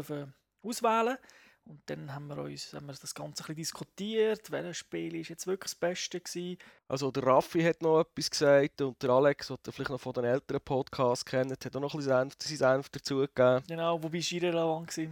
auswählen 0.62 1.18
und 1.66 1.80
dann 1.86 2.14
haben 2.14 2.28
wir, 2.28 2.38
uns, 2.38 2.72
haben 2.72 2.86
wir 2.86 2.94
das 2.94 3.14
Ganze 3.14 3.42
ein 3.42 3.46
bisschen 3.46 3.56
diskutiert, 3.56 4.50
welches 4.50 4.76
Spiel 4.78 5.16
ist 5.16 5.28
jetzt 5.28 5.46
wirklich 5.46 5.72
das 5.72 5.74
Beste 5.74 6.20
gewesen. 6.20 6.58
Also 6.86 7.10
der 7.10 7.24
Raffi 7.24 7.62
hat 7.62 7.82
noch 7.82 8.00
etwas 8.00 8.30
gesagt 8.30 8.80
und 8.82 9.02
der 9.02 9.10
Alex, 9.10 9.48
den 9.48 9.72
vielleicht 9.72 9.90
noch 9.90 10.00
von 10.00 10.12
den 10.12 10.24
älteren 10.24 10.60
Podcasts 10.60 11.24
kennt, 11.24 11.64
hat 11.64 11.76
auch 11.76 11.80
noch 11.80 11.92
ein 11.94 11.98
bisschen 11.98 12.30
seinen 12.38 12.76
Senf 12.76 12.88
dazugegeben. 12.88 13.64
Genau, 13.66 14.00
wobei 14.02 14.18
es 14.18 14.30
irrelevant 14.30 14.96
war. 14.96 15.06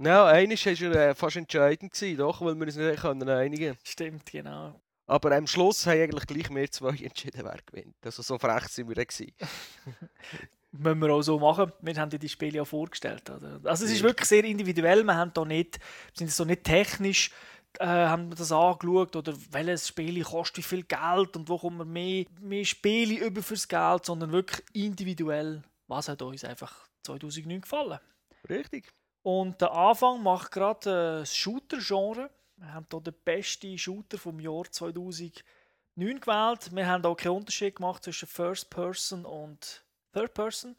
Ja, 0.00 0.26
eines 0.26 0.64
war 0.64 0.94
er 0.94 1.10
äh, 1.10 1.14
fast 1.14 1.36
entscheidend, 1.36 1.92
gewesen, 1.92 2.18
doch, 2.18 2.40
weil 2.40 2.54
wir 2.54 2.66
uns 2.66 2.76
nicht 2.76 3.00
können 3.00 3.28
einigen 3.28 3.76
Stimmt, 3.82 4.30
genau. 4.30 4.80
Aber 5.06 5.34
am 5.34 5.46
Schluss 5.46 5.86
haben 5.86 6.00
eigentlich 6.00 6.26
gleich 6.26 6.50
wir 6.50 6.70
zwei 6.70 6.90
entschieden, 7.02 7.40
wer 7.42 7.58
gewinnt. 7.66 7.96
Also 8.04 8.22
so 8.22 8.38
frech 8.38 8.68
sind 8.68 8.88
wir 8.88 8.94
dann. 8.94 9.06
Müssen 10.78 11.00
wir 11.00 11.12
auch 11.12 11.22
so 11.22 11.38
machen. 11.38 11.72
Wir 11.80 11.94
haben 11.96 12.10
dir 12.10 12.18
die 12.18 12.28
Spiele 12.28 12.58
ja 12.58 12.64
vorgestellt. 12.64 13.28
Oder? 13.28 13.60
Also 13.64 13.84
es 13.84 13.90
ist 13.90 14.02
wirklich 14.02 14.28
sehr 14.28 14.44
individuell. 14.44 15.02
Wir 15.04 15.16
haben 15.16 15.32
da 15.34 15.44
nicht, 15.44 15.78
sind 16.14 16.30
so 16.30 16.44
nicht 16.44 16.64
technisch 16.64 17.30
äh, 17.78 17.86
haben 17.86 18.30
wir 18.30 18.36
das 18.36 18.52
angeschaut 18.52 19.14
oder 19.14 19.34
welches 19.50 19.88
Spiel 19.88 20.22
kostet 20.22 20.58
wie 20.58 20.62
viel 20.62 20.82
Geld 20.84 21.36
und 21.36 21.48
wo 21.48 21.58
kommen 21.58 21.78
wir 21.78 21.84
mehr, 21.84 22.24
mehr 22.40 22.64
Spiele 22.64 23.24
über 23.26 23.42
fürs 23.42 23.68
Geld, 23.68 24.04
sondern 24.04 24.32
wirklich 24.32 24.64
individuell, 24.72 25.62
was 25.86 26.08
hat 26.08 26.22
uns 26.22 26.44
einfach 26.44 26.88
2009 27.02 27.60
gefallen. 27.60 27.98
Richtig. 28.48 28.92
Und 29.22 29.60
der 29.60 29.72
Anfang 29.72 30.22
macht 30.22 30.52
gerade 30.52 30.90
äh, 30.90 31.20
das 31.20 31.36
Shooter-Genre. 31.36 32.30
Wir 32.56 32.74
haben 32.74 32.86
hier 32.90 33.00
den 33.00 33.14
besten 33.24 33.78
Shooter 33.78 34.18
vom 34.18 34.40
Jahr 34.40 34.64
2009 34.70 35.32
gewählt. 35.96 36.74
Wir 36.74 36.86
haben 36.86 37.04
auch 37.04 37.16
keinen 37.16 37.36
Unterschied 37.36 37.76
gemacht 37.76 38.04
zwischen 38.04 38.28
First 38.28 38.70
Person 38.70 39.24
und 39.24 39.84
Third 40.12 40.32
Person. 40.32 40.74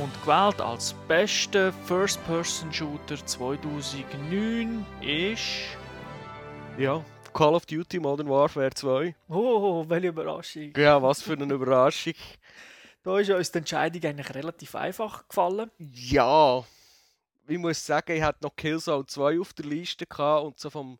Und 0.00 0.12
gewählt 0.22 0.60
als 0.60 0.94
bester 1.06 1.72
First-Person-Shooter 1.72 3.24
2009 3.24 4.84
ist. 5.00 5.42
Ja, 6.76 7.04
Call 7.32 7.54
of 7.54 7.66
Duty 7.66 8.00
Modern 8.00 8.28
Warfare 8.28 8.70
2. 8.70 9.14
Oh, 9.28 9.84
welche 9.88 10.08
Überraschung. 10.08 10.72
Ja, 10.76 11.00
was 11.00 11.22
für 11.22 11.34
eine 11.34 11.52
Überraschung. 11.52 12.14
Da 13.04 13.18
ist 13.18 13.30
uns 13.30 13.52
die 13.52 13.58
Entscheidung 13.58 14.02
eigentlich 14.02 14.34
relativ 14.34 14.74
einfach 14.74 15.28
gefallen. 15.28 15.70
Ja, 15.78 16.64
ich 17.46 17.58
muss 17.58 17.84
sagen, 17.84 18.16
ich 18.16 18.22
hatte 18.22 18.42
noch 18.42 18.56
Killzone 18.56 19.06
2 19.06 19.40
auf 19.40 19.52
der 19.52 19.66
Liste 19.66 20.06
gehabt 20.06 20.44
und 20.44 20.58
so 20.58 20.70
vom, 20.70 20.98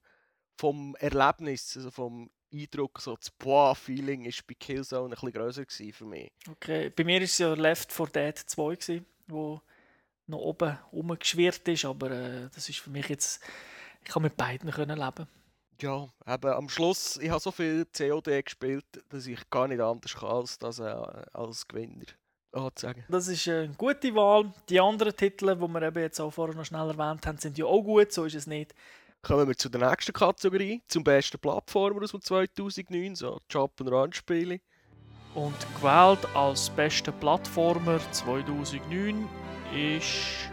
vom 0.57 0.95
Erlebnis, 1.01 1.77
also 1.77 1.91
vom 1.91 2.31
Eindruck, 2.55 3.01
so 3.01 3.17
das 3.17 3.31
Boah-Feeling 3.31 4.25
ist 4.25 4.47
bei 4.47 4.55
Killzone 4.55 5.07
ein 5.07 5.11
bisschen 5.11 5.33
grösser 5.33 5.65
für 5.69 6.05
mich. 6.05 6.31
Okay, 6.51 6.91
bei 6.91 7.05
mir 7.05 7.17
war 7.17 7.23
es 7.23 7.39
ja 7.39 7.55
Left 7.55 7.93
4 7.93 8.07
Dead 8.07 8.39
2, 8.39 8.75
gewesen, 8.75 9.07
wo 9.27 9.61
noch 10.27 10.39
oben 10.39 10.79
rumgeschwirrt 10.93 11.67
ist, 11.69 11.85
aber 11.85 12.11
äh, 12.11 12.49
das 12.55 12.69
ist 12.69 12.79
für 12.79 12.91
mich 12.91 13.09
jetzt, 13.09 13.43
ich 14.03 14.11
kann 14.11 14.23
mit 14.23 14.37
beiden 14.37 14.71
können 14.71 14.99
leben. 14.99 15.27
Ja, 15.81 16.09
eben 16.27 16.53
am 16.53 16.69
Schluss, 16.69 17.17
ich 17.17 17.31
habe 17.31 17.41
so 17.41 17.51
viel 17.51 17.85
COD 17.87 18.45
gespielt, 18.45 18.85
dass 19.09 19.27
ich 19.27 19.51
gar 19.51 19.69
nicht 19.69 19.81
anders 19.81 20.15
kann 20.15 20.31
als 20.31 20.59
das 20.59 20.79
äh, 20.79 20.85
als 21.33 21.67
Gewinner 21.67 22.07
anzusagen. 22.53 23.05
Das 23.09 23.27
ist 23.27 23.49
eine 23.49 23.75
gute 23.77 24.15
Wahl. 24.15 24.53
Die 24.69 24.81
anderen 24.81 25.17
Titel, 25.17 25.57
die 25.57 25.69
wir 25.69 25.83
eben 25.83 26.03
jetzt 26.03 26.21
auch 26.21 26.31
vorher 26.31 26.55
noch 26.55 26.65
schnell 26.65 26.89
erwähnt 26.89 27.27
haben, 27.27 27.39
sind 27.39 27.59
ja 27.59 27.65
auch 27.67 27.83
gut, 27.83 28.13
so 28.13 28.25
ist 28.25 28.35
es 28.37 28.47
nicht. 28.47 28.75
Kommen 29.25 29.49
wir 29.49 29.57
zu 29.57 29.71
der 29.71 29.89
nächsten 29.89 30.13
Kategorie, 30.13 30.83
zum 30.87 31.03
besten 31.03 31.39
Plattformer 31.39 32.03
aus 32.03 32.11
dem 32.11 32.21
2009, 32.21 33.15
so 33.15 33.41
Jump-and-Run-Spiele. 33.49 34.61
Und 35.35 35.55
gewählt 35.77 36.19
als 36.35 36.69
bester 36.69 37.11
Plattformer 37.11 38.01
2009 38.13 39.27
ist 39.75 40.51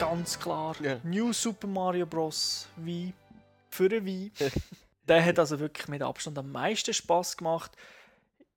ganz 0.00 0.40
klar 0.40 0.76
Ja. 0.80 0.98
New 1.04 1.34
Super 1.34 1.66
Mario 1.66 2.06
Bros. 2.06 2.68
Wii 2.76 3.12
für 3.68 3.90
ein 3.90 4.02
Wii. 4.02 4.32
Der 5.06 5.22
hat 5.22 5.38
also 5.38 5.60
wirklich 5.60 5.88
mit 5.88 6.00
Abstand 6.00 6.38
am 6.38 6.50
meisten 6.50 6.94
Spaß 6.94 7.36
gemacht. 7.36 7.72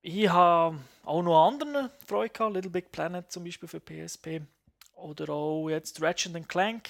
Ich 0.02 0.30
habe 0.30 0.80
auch 1.04 1.22
noch 1.22 1.48
an 1.48 1.54
anderen 1.56 1.90
Freude 2.08 2.30
gehabt, 2.30 2.54
Little 2.54 2.72
Big 2.72 2.94
Planet 2.94 3.30
zum 3.30 3.44
Beispiel 3.44 3.68
für 3.68 3.82
PSP. 3.82 4.44
Oder 4.96 5.34
auch 5.34 5.68
jetzt 5.68 6.02
Ratchet 6.02 6.48
Clank 6.48 6.90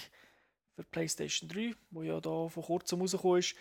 für 0.75 0.83
PlayStation 0.83 1.49
3, 1.49 1.73
wo 1.91 2.03
ja 2.03 2.19
da 2.19 2.47
vor 2.47 2.63
kurzem 2.63 3.01
rausgekommen 3.01 3.39
ist. 3.39 3.55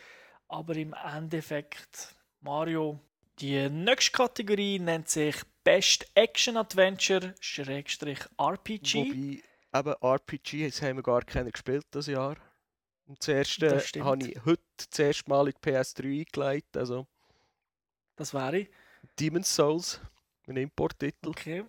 Aber 0.49 0.75
im 0.77 0.95
Endeffekt 0.95 2.15
Mario. 2.41 3.01
Die 3.39 3.69
nächste 3.71 4.13
Kategorie 4.13 4.79
nennt 4.79 5.09
sich 5.09 5.37
Best 5.65 6.11
Action 6.15 6.57
Adventure 6.57 7.35
Schrägstrich 7.41 8.21
RPG. 8.39 8.99
Wobei, 8.99 9.43
eben 9.79 9.95
RPG, 10.03 10.59
jetzt 10.59 10.83
haben 10.83 10.97
wir 10.97 11.03
gar 11.03 11.23
keiner 11.23 11.51
gespielt 11.51 11.87
das 11.91 12.07
Jahr. 12.07 12.37
Und 13.07 13.19
das 13.21 13.29
erste 13.29 13.69
Das 13.69 13.93
habe 14.05 14.25
ich 14.29 14.45
heute 14.45 14.63
das 14.77 14.99
erste 14.99 15.29
Mal 15.29 15.49
in 15.49 15.55
die 15.55 15.71
PS3 15.71 16.27
eingelegt, 16.27 16.77
also 16.77 17.07
Das 18.17 18.33
wäre 18.35 18.59
ich. 18.59 18.71
Demon's 19.19 19.55
Souls, 19.55 20.01
ein 20.47 20.57
Importtitel. 20.57 21.29
Okay. 21.29 21.65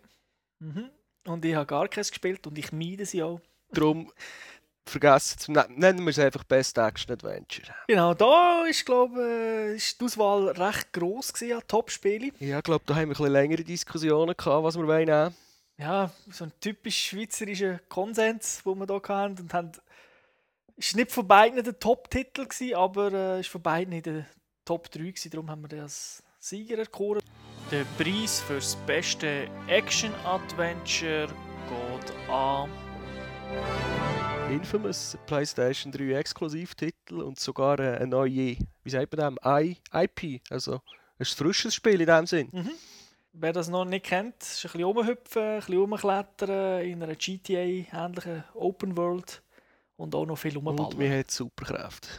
Mhm. 0.60 0.90
Und 1.26 1.46
ich 1.46 1.56
habe 1.56 1.66
gar 1.66 1.88
keins 1.88 2.10
gespielt 2.10 2.46
und 2.48 2.58
ich 2.58 2.72
meide 2.72 3.06
sie 3.06 3.24
auch. 3.24 3.40
Darum 3.72 4.12
vergessen 4.92 5.40
zu 5.40 5.52
nennen, 5.52 5.74
nennen 5.78 6.00
wir 6.02 6.10
es 6.10 6.20
einfach 6.20 6.44
Best 6.44 6.78
Action 6.78 7.14
Adventure. 7.14 7.74
Genau, 7.88 8.14
da 8.14 8.66
ist, 8.66 8.86
glaube 8.86 9.22
äh, 9.22 9.76
ist 9.76 10.00
die 10.00 10.06
Auswahl 10.06 10.50
recht 10.50 10.94
gross 10.94 11.34
gewesen 11.34 11.56
an 11.56 11.64
Top-Spielen. 11.68 12.32
Ja, 12.40 12.58
ich 12.60 12.64
glaube, 12.64 12.84
da 12.86 12.96
haben 12.96 13.02
wir 13.02 13.08
ein 13.08 13.10
bisschen 13.10 13.32
längere 13.32 13.64
Diskussionen 13.64 14.36
gehabt, 14.38 14.64
was 14.64 14.78
wir 14.78 14.86
wollen 14.86 15.06
nehmen. 15.06 15.36
Ja, 15.78 16.12
so 16.30 16.44
ein 16.44 16.52
typisch 16.60 17.06
schweizerischer 17.06 17.80
Konsens, 17.90 18.62
den 18.64 18.78
wir 18.78 18.86
hier 18.86 19.16
hatten. 19.16 19.40
Und 19.40 19.54
haben, 19.54 19.72
ist 20.78 20.96
nicht 20.96 21.12
von 21.12 21.28
beiden 21.28 21.64
der 21.64 21.80
Top-Titel, 21.80 22.46
gewesen, 22.46 22.76
aber 22.76 23.12
äh, 23.12 23.40
ist 23.40 23.50
von 23.50 23.62
beiden 23.62 23.94
in 23.94 24.04
der 24.04 24.26
Top 24.66 24.92
3 24.92 25.00
gewesen. 25.00 25.32
Darum 25.32 25.50
haben 25.50 25.62
wir 25.64 25.70
den 25.70 25.82
als 25.82 26.22
Sieger 26.40 26.78
erkoren. 26.78 27.22
Der 27.72 27.86
Preis 27.98 28.42
für 28.42 28.56
das 28.56 28.76
beste 28.86 29.48
Action-Adventure 29.68 31.28
geht 31.28 32.30
an. 32.30 32.70
Infamous, 34.52 35.18
PlayStation 35.28 35.92
3 35.94 36.12
Exklusivtitel 36.14 37.22
und 37.22 37.40
sogar 37.40 37.80
äh, 37.80 37.96
eine 37.98 38.08
neue, 38.08 38.58
wie 38.84 38.90
sagt 38.90 39.16
man 39.16 39.38
dem, 39.38 39.74
IP, 39.94 40.42
also 40.50 40.82
ein 41.18 41.26
frisches 41.26 41.74
Spiel 41.74 42.02
in 42.02 42.08
dem 42.08 42.26
Sinn. 42.28 42.50
Mhm. 42.52 42.72
Wer 43.34 43.54
das 43.54 43.70
noch 43.70 43.86
nicht 43.86 44.06
kennt, 44.06 44.42
ist 44.42 44.58
ein 44.66 44.72
bisschen 44.74 44.84
rumhüpfen, 44.84 45.42
ein 45.42 45.60
bisschen 45.60 45.78
rumklettern 45.78 46.82
in 46.82 47.02
einer 47.02 47.16
GTA-ähnlichen 47.16 48.44
Open 48.54 48.98
World 48.98 49.42
und 49.96 50.14
auch 50.16 50.26
noch 50.26 50.36
viel 50.38 50.58
Und 50.58 50.68
rumballen. 50.68 50.98
mir 50.98 51.18
hat 51.20 51.32
Superkräfte. 51.32 52.10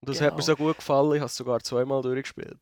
Und 0.00 0.08
das 0.08 0.18
Genau. 0.18 0.30
hat 0.32 0.36
mir 0.36 0.42
so 0.42 0.56
gut 0.56 0.76
gefallen, 0.78 1.12
ich 1.12 1.20
habe 1.20 1.26
es 1.26 1.36
sogar 1.36 1.60
zweimal 1.60 2.02
durchgespielt. 2.02 2.58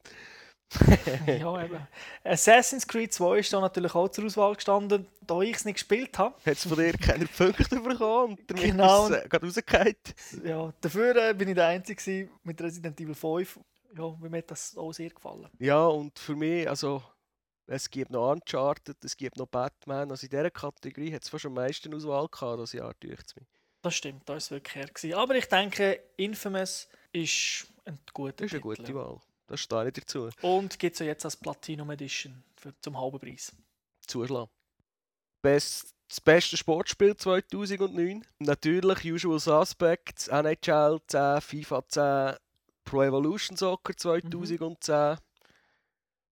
ja, 1.27 1.65
eben. 1.65 1.87
Assassin's 2.25 2.87
Creed 2.87 3.13
2 3.13 3.39
ist 3.39 3.53
da 3.53 3.61
natürlich 3.61 3.95
auch 3.95 4.09
zur 4.09 4.25
Auswahl 4.27 4.55
gestanden, 4.55 5.07
da 5.21 5.41
ich 5.41 5.57
es 5.57 5.65
nicht 5.65 5.75
gespielt 5.75 6.17
habe. 6.19 6.35
Hat 6.37 6.53
es 6.53 6.67
von 6.67 6.77
dir 6.79 6.93
keine 6.93 7.27
Punkte 7.27 7.81
bekommen 7.81 8.37
und 8.39 8.51
damit 8.51 8.65
Genau. 8.65 9.07
ist 9.07 9.11
es 9.13 9.25
äh, 9.25 9.29
gerade 9.29 9.47
rausgefallen. 9.47 9.97
Ja, 10.45 10.73
dafür 10.81 11.17
äh, 11.17 11.35
bin 11.35 11.49
ich 11.49 11.55
der 11.55 11.67
Einzige 11.67 12.29
mit 12.45 12.61
Resident 12.63 13.01
Evil 13.01 13.15
5 13.15 13.59
ja, 13.97 14.17
mir 14.21 14.39
hat 14.39 14.51
das 14.51 14.77
auch 14.77 14.93
sehr 14.93 15.11
gefallen. 15.11 15.49
Ja, 15.59 15.87
und 15.87 16.19
für 16.19 16.37
mich, 16.37 16.69
also, 16.69 17.03
es 17.67 17.91
gibt 17.91 18.11
noch 18.11 18.31
Uncharted, 18.33 19.03
es 19.05 19.17
gibt 19.17 19.37
noch 19.37 19.47
Batman. 19.47 20.11
Also 20.11 20.27
in 20.27 20.31
dieser 20.31 20.51
Kategorie 20.51 21.13
hat 21.13 21.23
es 21.23 21.29
fast 21.29 21.47
am 21.47 21.55
meisten 21.55 21.95
Auswahl 21.95 22.29
gehabt, 22.29 22.61
das 22.61 22.73
Jahr, 22.73 22.95
durch 23.01 23.19
mich. 23.37 23.47
Das 23.83 23.95
stimmt, 23.95 24.29
da 24.29 24.37
ist 24.37 24.45
es 24.45 24.51
wirklich 24.51 24.75
her. 24.75 24.87
Gewesen. 24.87 25.15
Aber 25.15 25.35
ich 25.35 25.47
denke, 25.47 26.01
Infamous 26.17 26.89
ist 27.13 27.67
ein 27.85 27.99
guter 28.13 28.45
ist 28.45 28.53
eine 28.53 28.61
Titel. 28.63 28.77
gute 28.83 28.95
Wahl. 28.95 29.21
Da 29.51 29.57
stehe 29.57 29.89
ich 29.89 29.95
dazu. 29.95 30.31
Und 30.43 30.79
gibt 30.79 30.93
es 30.93 31.01
ja 31.01 31.07
jetzt 31.07 31.25
als 31.25 31.37
Platinum 31.37 31.91
Edition 31.91 32.45
für, 32.55 32.73
zum 32.83 32.97
halben 32.97 33.19
Preis. 33.19 33.53
Zuschlagen. 34.07 34.49
Best, 35.43 35.93
das 36.07 36.21
beste 36.21 36.57
Sportspiel 36.57 37.17
2009. 37.17 38.25
Natürlich 38.39 39.05
Usual 39.05 39.41
Suspects, 39.41 40.29
NHL 40.29 41.01
10, 41.09 41.41
FIFA 41.41 41.89
10, 41.89 42.37
Pro 42.85 43.03
Evolution 43.03 43.57
Soccer 43.57 43.97
2010. 43.97 45.17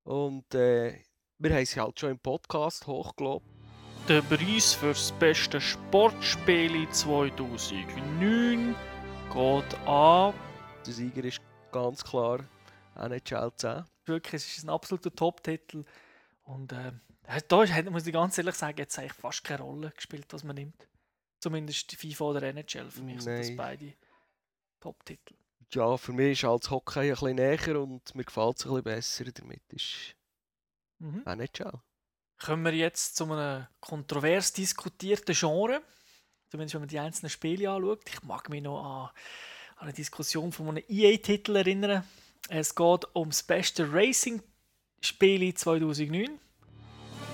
Und 0.05 0.55
äh, 0.55 1.03
wir 1.39 1.55
haben 1.57 1.67
sie 1.67 1.81
halt 1.81 1.99
schon 1.99 2.11
im 2.13 2.21
Podcast 2.21 2.87
hochgelobt. 2.87 3.45
Der 4.09 4.23
Preis 4.23 4.75
für 4.75 4.91
das 4.91 5.11
beste 5.19 5.61
Sportspiel 5.61 6.89
2009 6.89 8.77
geht 9.33 9.89
an. 9.89 10.35
Der 10.87 10.93
Sieger 10.93 11.25
ist 11.25 11.41
ganz 11.73 12.05
klar 12.05 12.45
NHL 12.99 13.53
10. 13.57 13.85
Wirklich, 14.07 14.43
es 14.43 14.59
ist 14.59 14.65
ein 14.65 14.71
absoluter 14.71 15.15
Top-Titel. 15.15 15.85
Und 16.43 16.73
äh, 16.73 16.93
da 17.49 17.63
ist- 17.63 17.91
muss 17.91 18.07
ich 18.07 18.13
ganz 18.13 18.39
ehrlich 18.39 18.55
sagen, 18.55 18.79
jetzt 18.79 18.99
eigentlich 18.99 19.13
fast 19.13 19.45
keine 19.45 19.63
Rolle 19.63 19.91
gespielt, 19.91 20.27
was 20.31 20.45
man 20.45 20.57
nimmt. 20.57 20.89
Zumindest 21.41 21.93
die 21.93 21.97
FIFA 21.97 22.25
oder 22.25 22.43
NHL. 22.43 22.91
Für 22.91 23.03
mich 23.03 23.21
sind 23.23 23.39
das 23.39 23.49
Nein. 23.49 23.57
beide 23.57 23.95
Top-Titel. 24.81 25.35
Ja, 25.73 25.97
für 25.99 26.13
mich 26.13 26.43
ist 26.43 26.45
das 26.45 26.71
Hockey 26.71 27.01
ein 27.01 27.11
bisschen 27.11 27.37
näher 27.37 27.81
und 27.83 28.15
mir 28.15 28.25
gefällt 28.25 28.57
es 28.57 28.65
ein 28.65 28.71
bisschen 28.71 28.83
besser 28.85 29.25
damit. 29.33 29.63
Ist 29.73 30.15
Mhm. 31.01 31.23
NHL. 31.27 31.81
Kommen 32.41 32.65
wir 32.65 32.73
jetzt 32.75 33.17
zu 33.17 33.25
einem 33.31 33.67
kontrovers 33.81 34.53
diskutierten 34.53 35.35
Genre. 35.35 35.83
Zumindest 36.51 36.75
wenn 36.75 36.81
man 36.83 36.89
die 36.89 36.99
einzelnen 36.99 37.31
Spiele 37.31 37.71
anschaut. 37.71 38.01
Ich 38.09 38.23
mag 38.23 38.49
mich 38.49 38.63
noch 38.63 38.83
an, 38.83 39.11
an 39.77 39.83
eine 39.89 39.93
Diskussion 39.93 40.51
von 40.51 40.69
einem 40.69 40.85
EA-Titel 40.89 41.57
erinnern. 41.57 42.05
Es 42.49 42.75
geht 42.75 43.05
um 43.15 43.29
das 43.29 43.43
beste 43.43 43.93
Racing-Spiel 43.93 45.53
2009. 45.55 46.39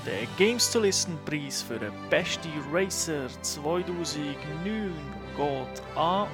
Der 0.04 0.26
Games 0.36 0.70
to 0.70 0.80
Listen 0.80 1.16
Preis 1.24 1.62
für 1.62 1.78
den 1.78 1.92
besten 2.10 2.50
Racer 2.72 3.28
2009 3.42 4.92
geht 5.36 5.96
an. 5.96 6.28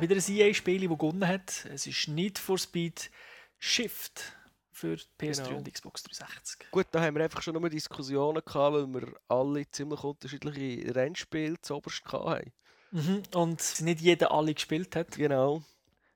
Wieder 0.00 0.16
ein 0.16 0.22
EA-Spiel, 0.26 0.88
das 0.88 0.98
gewonnen 0.98 1.28
hat. 1.28 1.66
Es 1.66 1.86
ist 1.86 2.08
nicht 2.08 2.38
for 2.38 2.58
Speed 2.58 3.10
Shift 3.58 4.32
für 4.72 4.96
die 4.96 5.04
PS3 5.20 5.44
Genau. 5.44 5.58
und 5.58 5.72
Xbox 5.72 6.02
360. 6.02 6.70
Gut, 6.72 6.86
da 6.90 7.00
haben 7.02 7.14
wir 7.14 7.22
einfach 7.22 7.42
schon 7.42 7.54
nur 7.54 7.68
Diskussionen 7.70 8.42
gehabt, 8.44 8.74
weil 8.74 8.86
wir 8.88 9.12
alle 9.28 9.70
ziemlich 9.70 10.02
unterschiedliche 10.02 10.92
Rennspiele 10.94 11.60
zuoberst 11.60 12.02
hatten. 12.06 12.50
Mhm. 12.90 13.22
Und 13.34 13.80
nicht 13.82 14.00
jeder 14.00 14.32
alle 14.32 14.54
gespielt 14.54 14.96
hat. 14.96 15.12
Genau. 15.12 15.62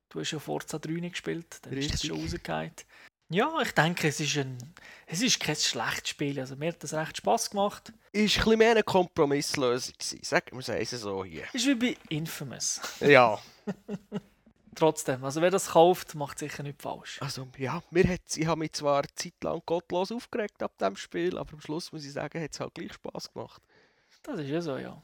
Du 0.09 0.21
hast 0.21 0.31
ja 0.31 0.39
Forza 0.39 0.79
3 0.79 0.93
nicht 0.93 1.13
gespielt, 1.13 1.59
dann 1.63 1.73
ist 1.73 1.93
das 1.93 1.95
Richtig. 1.95 2.11
schon 2.11 2.21
rausgefallen. 2.21 2.73
Ja, 3.29 3.61
ich 3.61 3.73
denke, 3.73 4.07
es 4.07 4.21
ist, 4.21 4.37
ein, 4.37 4.57
es 5.07 5.21
ist 5.21 5.41
kein 5.41 5.57
schlechtes 5.57 6.11
Spiel. 6.11 6.39
Also 6.39 6.55
mir 6.55 6.69
hat 6.69 6.83
das 6.83 6.95
recht 6.95 7.17
Spaß 7.17 7.51
gemacht. 7.51 7.93
Ist 8.13 8.39
ein 8.39 8.45
bisschen 8.45 8.59
mehr 8.59 8.71
eine 8.71 8.83
Kompromisslösung 8.85 9.95
gewesen. 9.99 10.23
Sagen 10.23 10.57
wir 10.57 10.79
es 10.81 10.91
so 10.91 11.25
hier. 11.25 11.45
Ist 11.53 11.67
wie 11.67 11.75
bei 11.75 11.97
Infamous. 12.09 12.81
Ja. 13.01 13.39
Trotzdem, 14.77 15.25
also 15.25 15.41
wer 15.41 15.51
das 15.51 15.71
kauft, 15.71 16.15
macht 16.15 16.39
sicher 16.39 16.63
nicht 16.63 16.83
falsch. 16.83 17.19
Also, 17.23 17.49
ja, 17.57 17.83
mir 17.91 18.07
hat's, 18.07 18.37
ich 18.37 18.47
habe 18.47 18.59
mich 18.59 18.75
zwar 18.75 18.99
eine 18.99 19.15
Zeit 19.15 19.33
lang 19.43 19.63
gottlos 19.65 20.13
aufgeregt 20.13 20.63
ab 20.63 20.77
dem 20.77 20.97
Spiel, 20.97 21.39
aber 21.39 21.55
am 21.55 21.63
Schluss 21.63 21.91
muss 21.93 22.05
ich 22.05 22.13
sagen, 22.13 22.43
hat 22.43 22.53
es 22.53 22.61
halt 22.61 22.75
gleich 22.75 22.93
Spaß 22.93 23.33
gemacht. 23.33 23.63
Das 24.23 24.39
ist 24.39 24.51
ja 24.51 24.61
so, 24.61 24.77
ja. 24.77 25.03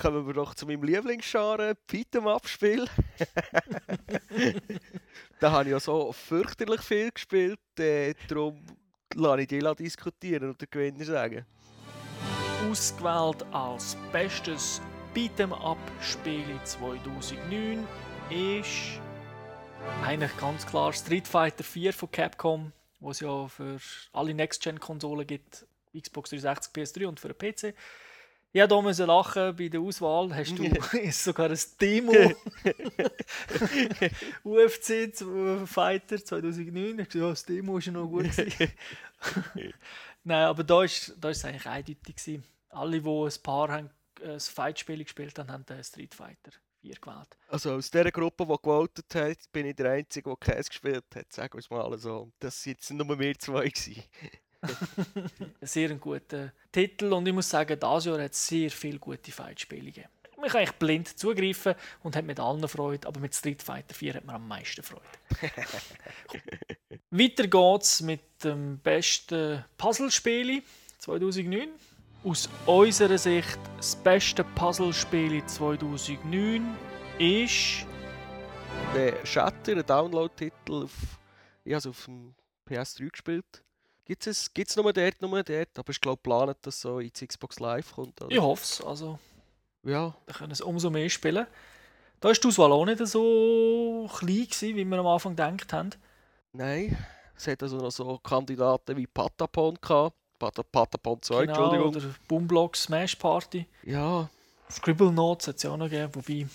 Kommen 0.00 0.26
wir 0.26 0.34
doch 0.34 0.54
zu 0.54 0.66
meinem 0.66 0.82
Lieblingsgenre, 0.82 1.76
Beat'em 1.90 2.28
Up-Spiel. 2.28 2.86
da 5.40 5.52
habe 5.52 5.64
ich 5.64 5.70
ja 5.70 5.80
so 5.80 6.12
fürchterlich 6.12 6.82
viel 6.82 7.10
gespielt, 7.10 7.58
äh, 7.78 8.14
darum 8.28 8.62
lasse 9.14 9.42
ich 9.42 9.48
dich 9.48 9.64
diskutieren 9.64 10.50
und 10.50 10.60
den 10.60 10.68
Gewinner 10.70 11.04
sagen. 11.04 11.46
Ausgewählt 12.68 13.44
als 13.52 13.96
bestes 14.12 14.82
Beat'em-up-Spiel 15.14 16.44
2009 16.64 17.86
ist 18.30 19.00
eigentlich 20.04 20.36
ganz 20.36 20.66
klar 20.66 20.92
Street 20.92 21.26
Fighter 21.26 21.64
4 21.64 21.92
von 21.92 22.10
Capcom, 22.10 22.72
wo 23.00 23.10
es 23.10 23.20
ja 23.20 23.48
für 23.48 23.78
alle 24.12 24.34
Next-Gen-Konsolen 24.34 25.26
gibt, 25.26 25.66
Xbox 25.98 26.30
360, 26.30 26.72
PS3 26.74 27.06
und 27.06 27.20
für 27.20 27.32
den 27.32 27.38
PC. 27.38 27.74
Ja, 28.52 28.66
da 28.66 28.80
müssen 28.80 29.06
lachen 29.06 29.54
bei 29.54 29.68
der 29.68 29.80
Auswahl. 29.80 30.34
Hast 30.34 30.58
du 30.58 30.64
ist 30.64 31.24
sogar 31.24 31.50
ein 31.50 31.58
Demo 31.80 32.12
UFC 34.44 35.12
Fighter 35.66 36.24
2009. 36.24 36.90
Ich 36.90 36.96
gesagt, 36.96 37.14
ja, 37.14 37.28
das 37.28 37.44
Demo 37.44 37.78
ist 37.78 37.86
ja 37.86 37.92
noch 37.92 38.08
gut. 38.08 38.26
Nein, 40.24 40.44
aber 40.44 40.64
da 40.64 40.84
ist, 40.84 41.14
da 41.20 41.30
ist 41.30 41.38
es 41.38 41.44
eigentlich 41.44 41.66
eindeutig. 41.66 42.16
Gewesen. 42.16 42.44
Alle, 42.70 43.00
die 43.00 43.08
ein 43.08 43.42
paar 43.42 43.68
haben, 43.68 43.90
äh, 44.20 44.32
ein 44.32 44.40
Fight-Spiel 44.40 45.04
gespielt 45.04 45.38
haben, 45.38 45.50
haben 45.50 45.66
den 45.66 45.84
Street 45.84 46.14
Fighter 46.14 46.52
4 46.80 46.94
gewählt. 46.94 47.36
Also 47.48 47.72
aus 47.72 47.90
dieser 47.90 48.10
Gruppe, 48.10 48.44
die 48.44 48.52
gewotet 48.52 49.14
hat, 49.14 49.38
bin 49.52 49.66
ich 49.66 49.76
der 49.76 49.92
Einzige, 49.92 50.30
der 50.30 50.54
Käse 50.54 50.68
gespielt 50.68 51.04
hat, 51.14 51.32
sagen 51.32 51.54
wir 51.54 51.58
es 51.58 51.70
mal 51.70 51.96
so. 51.98 52.30
Das 52.38 52.64
waren 52.64 52.72
jetzt 52.72 52.90
nur 52.90 53.18
wir 53.18 53.38
zwei. 53.38 53.72
Ein 55.60 55.66
sehr 55.66 55.94
guter 55.94 56.52
Titel 56.72 57.12
und 57.12 57.26
ich 57.26 57.34
muss 57.34 57.48
sagen, 57.48 57.78
dieses 57.78 58.04
Jahr 58.04 58.20
hat 58.20 58.32
es 58.32 58.46
sehr 58.46 58.70
viele 58.70 58.98
gute 58.98 59.32
Fight-Spiele 59.32 59.86
gegeben. 59.86 60.08
Man 60.38 60.50
kann 60.50 60.60
eigentlich 60.60 60.78
blind 60.78 61.18
zugreifen 61.18 61.74
und 62.02 62.14
hat 62.14 62.24
mit 62.24 62.38
allen 62.38 62.66
Freude, 62.68 63.08
aber 63.08 63.20
mit 63.20 63.34
Street 63.34 63.62
Fighter 63.62 63.94
4 63.94 64.14
hat 64.14 64.24
man 64.24 64.36
am 64.36 64.46
meisten 64.46 64.82
Freude. 64.82 65.02
Weiter 67.10 67.46
geht's 67.46 68.02
mit 68.02 68.20
dem 68.44 68.78
besten 68.78 69.64
Puzzlespiel 69.78 70.62
2009. 70.98 71.68
Aus 72.22 72.48
unserer 72.66 73.16
Sicht 73.16 73.58
das 73.76 73.96
beste 73.96 74.44
Puzzlespiel 74.44 75.44
2009 75.46 76.76
ist 77.18 77.86
Der 78.94 79.24
Shatter, 79.24 79.72
ein 79.72 79.86
Download-Titel, 79.86 80.84
auf, 80.84 80.92
ich 81.64 81.72
habe 81.72 81.78
es 81.78 81.86
auf 81.86 82.04
dem 82.04 82.34
PS3 82.68 83.10
gespielt. 83.10 83.62
Gibt 84.06 84.26
es 84.26 84.54
gibt's 84.54 84.76
nur 84.76 84.92
dort, 84.92 85.20
nur 85.20 85.42
dort, 85.42 85.78
aber 85.78 85.90
ich 85.90 86.00
glaube, 86.00 86.16
geplant, 86.22 86.56
dass 86.62 86.80
so 86.80 87.00
ins 87.00 87.20
Xbox 87.20 87.58
Live 87.60 87.92
kommt. 87.94 88.22
Oder? 88.22 88.30
Ich 88.34 88.40
hoffe 88.40 88.62
es. 88.62 88.80
Also, 88.80 89.18
Ja, 89.82 90.14
da 90.26 90.32
können 90.32 90.52
es 90.52 90.60
umso 90.60 90.88
mehr 90.90 91.10
spielen. 91.10 91.46
Da 92.20 92.30
ist 92.30 92.42
die 92.42 92.48
Auswahl 92.48 92.72
auch 92.72 92.84
nicht 92.86 93.04
so 93.06 94.08
klein 94.16 94.26
gewesen, 94.48 94.76
wie 94.76 94.84
wir 94.84 94.98
am 94.98 95.06
Anfang 95.06 95.36
gedacht 95.36 95.72
haben. 95.72 95.90
nein. 96.52 96.96
Es 97.38 97.46
hat 97.48 97.62
also 97.62 97.76
noch 97.76 97.90
so 97.90 98.16
Kandidaten 98.20 98.96
wie 98.96 99.06
Patapon 99.06 99.76
gehabt. 99.78 100.16
Pat 100.38 100.54
Patapon 100.72 101.20
2, 101.20 101.44
Genau, 101.46 101.52
Entschuldigung. 101.70 101.88
oder 101.94 102.14
Boomblocks 102.28 102.84
Smash 102.84 103.14
Party. 103.16 103.66
Ja, 103.82 104.30
Scribble 104.70 105.12
Notes 105.12 105.48
hat 105.48 105.56
es 105.56 105.62
ja 105.64 105.70
auch 105.70 105.76
noch 105.76 105.90
gegeben, 105.90 106.14
wobei 106.14 106.46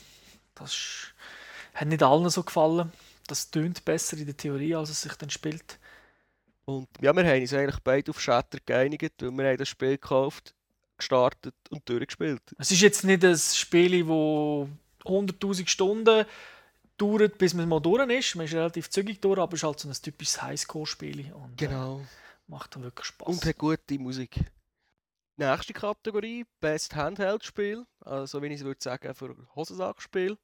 das 0.55 0.71
ist, 0.71 1.13
hat 1.75 1.87
nicht 1.87 2.01
allen 2.01 2.27
so 2.31 2.41
gefallen. 2.41 2.91
Das 3.27 3.51
tönt 3.51 3.85
besser 3.85 4.17
in 4.17 4.25
der 4.25 4.35
Theorie, 4.35 4.73
als 4.73 4.89
es 4.89 5.01
sich 5.03 5.13
dann 5.13 5.29
spielt. 5.29 5.77
Und 6.65 6.87
ja, 7.01 7.13
wir 7.15 7.23
haben 7.25 7.41
uns 7.41 7.53
eigentlich 7.53 7.79
beide 7.83 8.11
auf 8.11 8.19
Shatter 8.21 8.59
geeinigt, 8.65 9.13
weil 9.21 9.31
wir 9.31 9.49
haben 9.49 9.57
das 9.57 9.69
Spiel 9.69 9.91
gekauft, 9.91 10.53
gestartet 10.97 11.55
und 11.69 11.87
durchgespielt. 11.87 12.41
Es 12.57 12.71
ist 12.71 12.81
jetzt 12.81 13.03
nicht 13.03 13.23
ein 13.25 13.37
Spiel, 13.37 14.07
wo 14.07 14.69
100'000 15.03 15.67
Stunden 15.67 16.25
dauert, 16.97 17.37
bis 17.37 17.53
man 17.53 17.67
mal 17.67 17.79
durch 17.79 18.07
ist. 18.09 18.35
Man 18.35 18.45
ist 18.45 18.53
relativ 18.53 18.89
zügig 18.89 19.19
durch, 19.21 19.39
aber 19.39 19.53
es 19.53 19.59
ist 19.59 19.63
halt 19.63 19.79
so 19.79 19.89
ein 19.89 19.93
typisches 19.95 20.41
Highscore-Spiel 20.41 21.33
und 21.33 21.57
Genau. 21.57 21.99
äh, 22.01 22.05
macht 22.47 22.75
dann 22.75 22.83
wirklich 22.83 23.07
Spaß. 23.07 23.27
Und 23.27 23.45
hat 23.45 23.57
gute 23.57 23.97
Musik. 23.99 24.39
Nächste 25.37 25.73
Kategorie, 25.73 26.45
Best 26.59 26.95
Handheld-Spiel. 26.95 27.85
Also, 28.01 28.41
wie 28.43 28.47
ich 28.47 28.59
es 28.59 28.63
würde 28.63 28.81
sagen, 28.83 29.13
für 29.15 29.35
Hosensackspiel. 29.55 30.37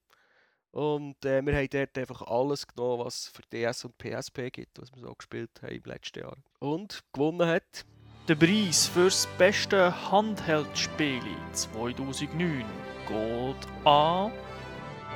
Und 0.78 1.26
äh, 1.26 1.44
wir 1.44 1.56
haben 1.56 1.70
dort 1.72 1.98
einfach 1.98 2.22
alles 2.22 2.68
genommen, 2.68 3.04
was 3.04 3.16
es 3.16 3.28
für 3.30 3.42
DS 3.52 3.84
und 3.86 3.98
PSP 3.98 4.52
gibt, 4.52 4.80
was 4.80 4.94
wir 4.94 5.02
so 5.02 5.16
gespielt 5.16 5.50
haben 5.64 5.74
im 5.74 5.82
letzten 5.86 6.20
Jahr. 6.20 6.38
Und 6.60 7.04
gewonnen 7.14 7.48
hat 7.48 7.84
Der 8.28 8.36
Preis 8.36 8.86
für 8.86 9.06
das 9.06 9.28
beste 9.40 10.12
Handheld-Spiel 10.12 11.24
2009 11.52 12.64
geht 13.08 13.88
an. 13.88 14.32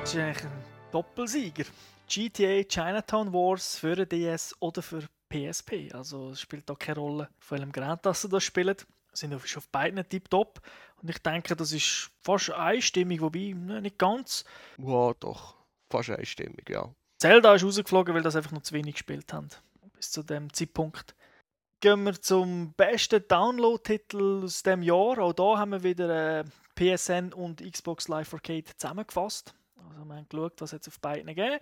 Das 0.00 0.12
ist 0.12 0.18
eigentlich 0.18 0.44
ein 0.46 0.64
Doppelsieger. 0.90 1.64
GTA 2.08 2.64
Chinatown 2.64 3.32
Wars 3.32 3.78
für 3.78 3.94
den 3.94 4.08
DS 4.08 4.56
oder 4.58 4.82
für 4.82 5.06
PSP. 5.28 5.94
Also 5.94 6.30
es 6.30 6.40
spielt 6.40 6.68
da 6.68 6.74
keine 6.74 6.98
Rolle, 6.98 7.28
von 7.38 7.58
welchem 7.58 7.70
Gerät 7.70 8.00
das 8.02 8.22
sie 8.22 8.28
das 8.28 8.42
spielen. 8.42 8.74
Sind 9.12 9.32
auf 9.32 9.68
beiden 9.68 10.08
tiptop. 10.08 10.60
Und 11.02 11.10
ich 11.10 11.18
denke, 11.18 11.56
das 11.56 11.72
ist 11.72 12.10
fast 12.20 12.50
einstimmig, 12.52 13.20
wobei 13.20 13.54
ne, 13.56 13.82
nicht 13.82 13.98
ganz. 13.98 14.44
Ja, 14.78 15.12
doch. 15.18 15.56
Fast 15.90 16.10
einstimmig, 16.10 16.70
ja. 16.70 16.88
Zelda 17.18 17.54
ist 17.54 17.64
rausgeflogen, 17.64 18.14
weil 18.14 18.22
das 18.22 18.36
einfach 18.36 18.52
noch 18.52 18.62
zu 18.62 18.74
wenig 18.74 18.94
gespielt 18.94 19.32
haben. 19.32 19.48
Bis 19.94 20.10
zu 20.10 20.22
dem 20.22 20.52
Zeitpunkt. 20.52 21.14
Gehen 21.80 22.04
wir 22.04 22.20
zum 22.20 22.72
besten 22.74 23.26
Download-Titel 23.26 24.42
aus 24.44 24.62
dem 24.62 24.82
Jahr. 24.82 25.18
Auch 25.18 25.32
da 25.32 25.58
haben 25.58 25.72
wir 25.72 25.82
wieder 25.82 26.40
äh, 26.40 26.44
PSN 26.76 27.32
und 27.32 27.60
Xbox 27.60 28.06
Live 28.06 28.32
Arcade 28.32 28.64
zusammengefasst. 28.76 29.54
Also 29.76 30.04
wir 30.04 30.14
haben 30.14 30.28
geschaut, 30.28 30.60
was 30.60 30.72
es 30.72 30.86
auf 30.86 31.00
beiden 31.00 31.26
gegeben 31.26 31.58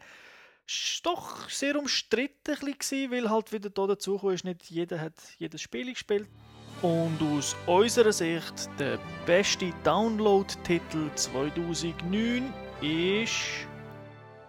Es 0.66 1.00
war 1.04 1.14
doch 1.14 1.48
sehr 1.48 1.78
umstritten, 1.78 2.54
gewesen, 2.54 3.10
weil 3.10 3.30
halt 3.30 3.52
wieder 3.52 3.70
da 3.70 3.86
dazu 3.86 4.16
ist, 4.28 4.44
nicht 4.44 4.64
jeder 4.70 5.00
hat 5.00 5.14
jedes 5.38 5.62
Spiel 5.62 5.86
gespielt. 5.90 6.28
Und 6.82 7.18
aus 7.20 7.54
unserer 7.66 8.12
Sicht 8.12 8.70
der 8.78 8.98
beste 9.26 9.70
Download-Titel 9.84 11.10
2009 11.14 12.52
ist... 12.80 13.34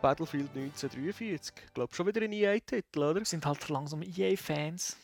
Battlefield 0.01 0.49
1943. 0.55 1.53
Ich 1.67 1.73
glaube 1.73 1.93
schon 1.93 2.07
wieder 2.07 2.21
ein 2.21 2.31
EA-Titel, 2.31 2.99
oder? 2.99 3.15
Wir 3.15 3.25
sind 3.25 3.45
halt 3.45 3.67
langsam 3.69 4.01
EA-Fans. 4.01 4.95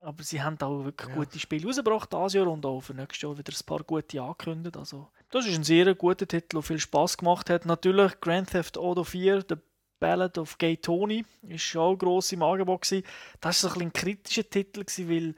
Aber 0.00 0.22
sie 0.22 0.42
haben 0.42 0.60
auch 0.60 0.84
wirklich 0.84 1.08
Ja. 1.08 1.14
gute 1.14 1.38
Spiele 1.38 1.66
rausgebracht 1.66 2.12
dieses 2.12 2.34
Jahr 2.34 2.48
und 2.48 2.66
auch 2.66 2.80
für 2.80 2.92
nächstes 2.92 3.22
Jahr 3.22 3.38
wieder 3.38 3.52
ein 3.52 3.66
paar 3.66 3.82
gute 3.82 4.20
angekündigt. 4.20 4.76
Also, 4.76 5.08
das 5.30 5.46
ist 5.46 5.56
ein 5.56 5.64
sehr 5.64 5.94
guter 5.94 6.28
Titel, 6.28 6.56
der 6.56 6.62
viel 6.62 6.78
Spaß 6.78 7.16
gemacht 7.16 7.48
hat. 7.50 7.64
Natürlich 7.66 8.20
Grand 8.20 8.50
Theft 8.50 8.76
Auto 8.76 9.04
4, 9.04 9.44
The 9.48 9.56
Ballad 9.98 10.36
of 10.38 10.58
Gay 10.58 10.76
Tony, 10.76 11.24
ist 11.48 11.62
schon 11.62 11.80
auch 11.80 11.96
gross 11.96 12.32
im 12.32 12.42
Angebot. 12.42 12.82
Gewesen. 12.82 13.06
Das 13.40 13.64
war 13.64 13.74
ein, 13.76 13.82
ein 13.82 13.92
kritischer 13.92 14.48
Titel, 14.48 14.84
gewesen, 14.84 15.08
weil 15.08 15.34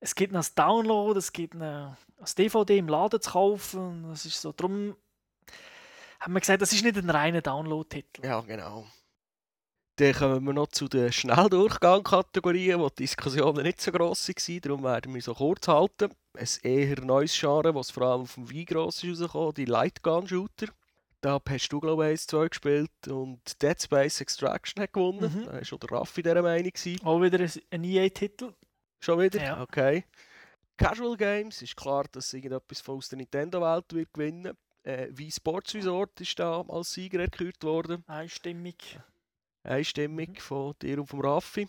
es 0.00 0.14
gibt 0.14 0.32
ihn 0.32 0.36
als 0.36 0.54
Download, 0.54 1.18
es 1.18 1.32
gibt 1.32 1.54
ihn 1.54 1.62
als 1.62 2.34
DVD 2.34 2.78
im 2.78 2.88
Laden 2.88 3.20
zu 3.20 3.30
kaufen. 3.30 4.06
Das 4.08 4.24
ist 4.24 4.40
so, 4.40 4.52
darum 4.52 4.96
haben 6.20 6.32
wir 6.34 6.40
gesagt, 6.40 6.62
das 6.62 6.72
ist 6.72 6.84
nicht 6.84 6.96
ein 6.96 7.10
reiner 7.10 7.40
Download-Titel. 7.42 8.24
Ja, 8.24 8.40
genau. 8.40 8.86
Dann 9.96 10.12
kommen 10.14 10.44
wir 10.44 10.52
noch 10.52 10.68
zu 10.68 10.86
den 10.88 11.10
Schnelldurchgang-Kategorien, 11.12 12.78
wo 12.78 12.88
die 12.88 13.02
Diskussionen 13.02 13.64
nicht 13.64 13.80
so 13.80 13.90
gross 13.90 14.28
waren. 14.28 14.60
Darum 14.60 14.82
werden 14.84 15.12
wir 15.14 15.22
so 15.22 15.34
kurz 15.34 15.66
halten. 15.66 16.12
Ein 16.36 16.48
eher 16.62 17.00
neues 17.00 17.36
Genre, 17.38 17.74
was 17.74 17.90
vor 17.90 18.04
allem 18.04 18.26
vom 18.26 18.48
Wein 18.48 18.64
gross 18.64 19.02
ist 19.02 19.20
rausgekommen, 19.20 19.54
die 19.54 19.64
Lightgun-Shooter. 19.64 20.66
Da 21.20 21.40
hast 21.48 21.68
du, 21.70 21.80
glaube 21.80 22.04
ich, 22.04 22.10
1, 22.12 22.26
2 22.28 22.48
gespielt 22.48 23.08
und 23.08 23.40
Dead 23.60 23.82
Space 23.82 24.20
Extraction 24.20 24.80
hat 24.84 24.92
gewonnen. 24.92 25.34
Mhm. 25.34 25.46
Da 25.46 25.52
war 25.54 25.64
schon 25.64 25.80
der 25.80 25.90
Raffi 25.90 26.22
dieser 26.22 26.42
Meinung. 26.42 26.70
Gewesen. 26.70 27.04
Auch 27.04 27.20
wieder 27.20 27.40
ein- 27.40 27.52
ein 27.72 27.82
EA-Titel. 27.84 28.52
Schon 29.00 29.20
wieder? 29.20 29.42
Ja. 29.42 29.62
Okay. 29.62 30.04
Casual 30.76 31.16
Games 31.16 31.60
ist 31.62 31.76
klar, 31.76 32.04
dass 32.12 32.32
irgendetwas 32.32 32.80
von 32.80 32.98
aus 32.98 33.08
der 33.08 33.18
Nintendo-Welt 33.18 33.92
wird 33.92 34.12
gewinnen. 34.12 34.56
Äh, 34.84 35.08
wie 35.10 35.30
Sports 35.30 35.74
Resort 35.74 36.20
ist 36.20 36.38
da 36.38 36.62
als 36.68 36.92
Sieger 36.92 37.24
gekürt 37.24 37.62
worden. 37.64 38.04
Einstimmig. 38.06 38.98
Einstimmig 39.64 40.40
von 40.40 40.74
dir 40.80 40.98
und 41.00 41.06
vom 41.06 41.20
Raffi. 41.20 41.68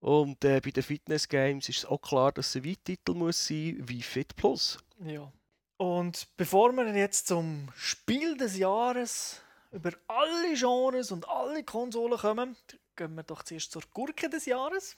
Und 0.00 0.44
äh, 0.44 0.60
bei 0.60 0.70
den 0.70 0.82
Fitness 0.82 1.28
Games 1.28 1.68
ist 1.68 1.78
es 1.78 1.84
auch 1.86 2.00
klar, 2.00 2.32
dass 2.32 2.48
es 2.48 2.56
ein 2.56 2.64
Weittitel 2.64 3.14
muss 3.14 3.46
sein 3.46 3.76
wie 3.86 4.02
Fit 4.02 4.34
Plus. 4.36 4.78
Ja. 5.04 5.30
Und 5.76 6.28
bevor 6.36 6.72
wir 6.72 6.94
jetzt 6.94 7.26
zum 7.26 7.68
Spiel 7.74 8.36
des 8.36 8.56
Jahres 8.58 9.40
über 9.72 9.92
alle 10.08 10.54
Genres 10.54 11.10
und 11.10 11.28
alle 11.28 11.64
Konsolen 11.64 12.18
kommen, 12.18 12.56
gehen 12.96 13.14
wir 13.14 13.22
doch 13.22 13.42
zuerst 13.42 13.72
zur 13.72 13.82
Gurke 13.92 14.28
des 14.28 14.46
Jahres. 14.46 14.96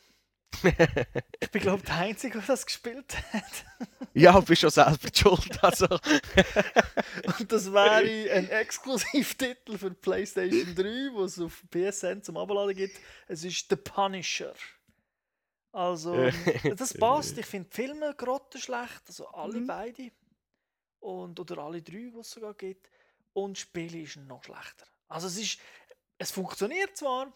Ich 1.40 1.50
bin, 1.50 1.62
glaube 1.62 1.78
ich, 1.78 1.84
der 1.84 1.96
Einzige, 1.96 2.38
der 2.38 2.46
das 2.46 2.64
gespielt 2.66 3.16
hat. 3.32 3.64
Ja, 4.14 4.32
du 4.38 4.42
bist 4.42 4.60
schon 4.60 4.70
selber 4.70 5.08
schuld. 5.14 5.62
Also, 5.64 5.86
Und 7.38 7.50
das 7.52 7.72
wäre 7.72 8.32
ein 8.32 8.48
Exklusivtitel 8.50 9.78
für 9.78 9.90
PlayStation 9.92 10.74
3, 10.74 11.10
wo 11.14 11.24
es 11.24 11.38
auf 11.40 11.62
PSN 11.70 12.22
zum 12.22 12.36
Abladen 12.36 12.76
gibt. 12.76 12.98
Es 13.28 13.44
ist 13.44 13.66
The 13.70 13.76
Punisher. 13.76 14.54
Also, 15.72 16.14
das 16.76 16.94
passt. 16.94 17.38
Ich 17.38 17.46
finde 17.46 17.68
die 17.70 17.74
Filme 17.76 18.14
grottenschlecht, 18.14 19.02
also 19.06 19.28
alle 19.28 19.60
Mhm. 19.60 19.66
beide. 19.66 20.10
Und, 21.00 21.40
oder 21.40 21.58
alle 21.58 21.82
drei, 21.82 22.10
die 22.14 22.18
es 22.20 22.30
sogar 22.30 22.54
gibt. 22.54 22.88
Und 23.32 23.56
das 23.56 23.62
Spiel 23.62 24.02
ist 24.02 24.16
noch 24.16 24.44
schlechter. 24.44 24.86
Also 25.08 25.26
es 25.26 25.36
ist, 25.38 25.58
es 26.22 26.30
funktioniert 26.30 26.96
zwar, 26.96 27.32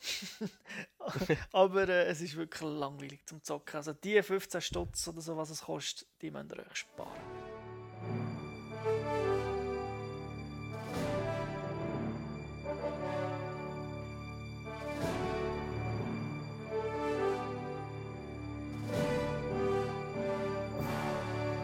aber 1.53 1.89
äh, 1.89 2.07
es 2.07 2.21
ist 2.21 2.37
wirklich 2.37 2.63
langweilig 2.63 3.27
zum 3.27 3.43
Zocken. 3.43 3.77
Also 3.77 3.93
die 3.93 4.23
15 4.23 4.61
Stutz 4.61 5.09
oder 5.09 5.21
so, 5.21 5.37
was 5.37 5.51
es 5.51 5.63
kostet, 5.63 6.07
die 6.23 6.31
müsst 6.31 6.53
ihr 6.53 6.61
euch 6.61 6.77
sparen. 6.77 7.11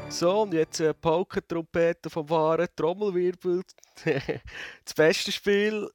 so, 0.09 0.43
und 0.43 0.55
jetzt 0.55 0.81
äh, 0.81 0.93
Paukentrompete 0.93 2.11
vom 2.11 2.29
wahren 2.29 2.69
Trommelwirbel. 2.77 3.63
das 4.05 4.95
beste 4.95 5.33
Spiel 5.33 5.89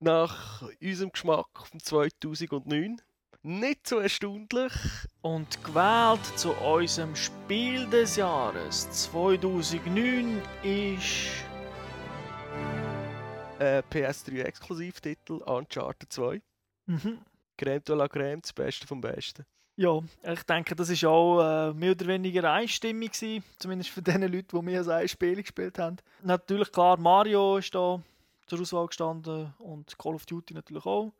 nach 0.00 0.62
unserem 0.80 1.12
Geschmack 1.12 1.66
von 1.66 1.80
2009. 1.80 3.00
Nicht 3.42 3.86
so 3.86 3.98
erstaunlich. 3.98 4.72
Und 5.22 5.62
gewählt 5.64 6.24
zu 6.36 6.52
unserem 6.52 7.14
Spiel 7.14 7.86
des 7.86 8.16
Jahres 8.16 8.90
2009 8.90 10.40
ist. 10.62 11.44
Äh, 13.58 13.82
PS3 13.90 14.42
Exklusivtitel 14.42 15.34
Uncharted 15.44 16.12
2. 16.12 16.42
Mhm. 16.86 17.18
Crème 17.58 17.84
de 17.84 17.96
la 17.96 18.06
Crème, 18.06 18.40
das 18.40 18.52
Beste 18.52 18.86
vom 18.86 19.00
Besten. 19.00 19.44
Ja, 19.76 20.00
ich 20.24 20.42
denke, 20.42 20.74
das 20.74 20.88
ist 20.88 21.04
auch 21.04 21.40
äh, 21.40 21.72
mehr 21.72 21.92
oder 21.92 22.06
weniger 22.06 22.52
einstimmig 22.52 23.12
gewesen, 23.12 23.44
zumindest 23.58 23.90
für 23.90 24.02
die 24.02 24.10
Leute, 24.12 24.56
die 24.56 24.62
mehr 24.62 24.78
als 24.78 24.88
ein 24.88 25.08
Spiel 25.08 25.36
gespielt 25.36 25.78
haben. 25.78 25.96
Natürlich, 26.22 26.72
klar, 26.72 26.98
Mario 26.98 27.58
ist 27.58 27.74
da 27.74 28.00
zur 28.48 28.60
Auswahl 28.60 28.86
gestanden 28.86 29.54
und 29.58 29.96
Call 29.98 30.14
of 30.14 30.26
Duty 30.26 30.54
natürlich 30.54 30.86
auch. 30.86 31.12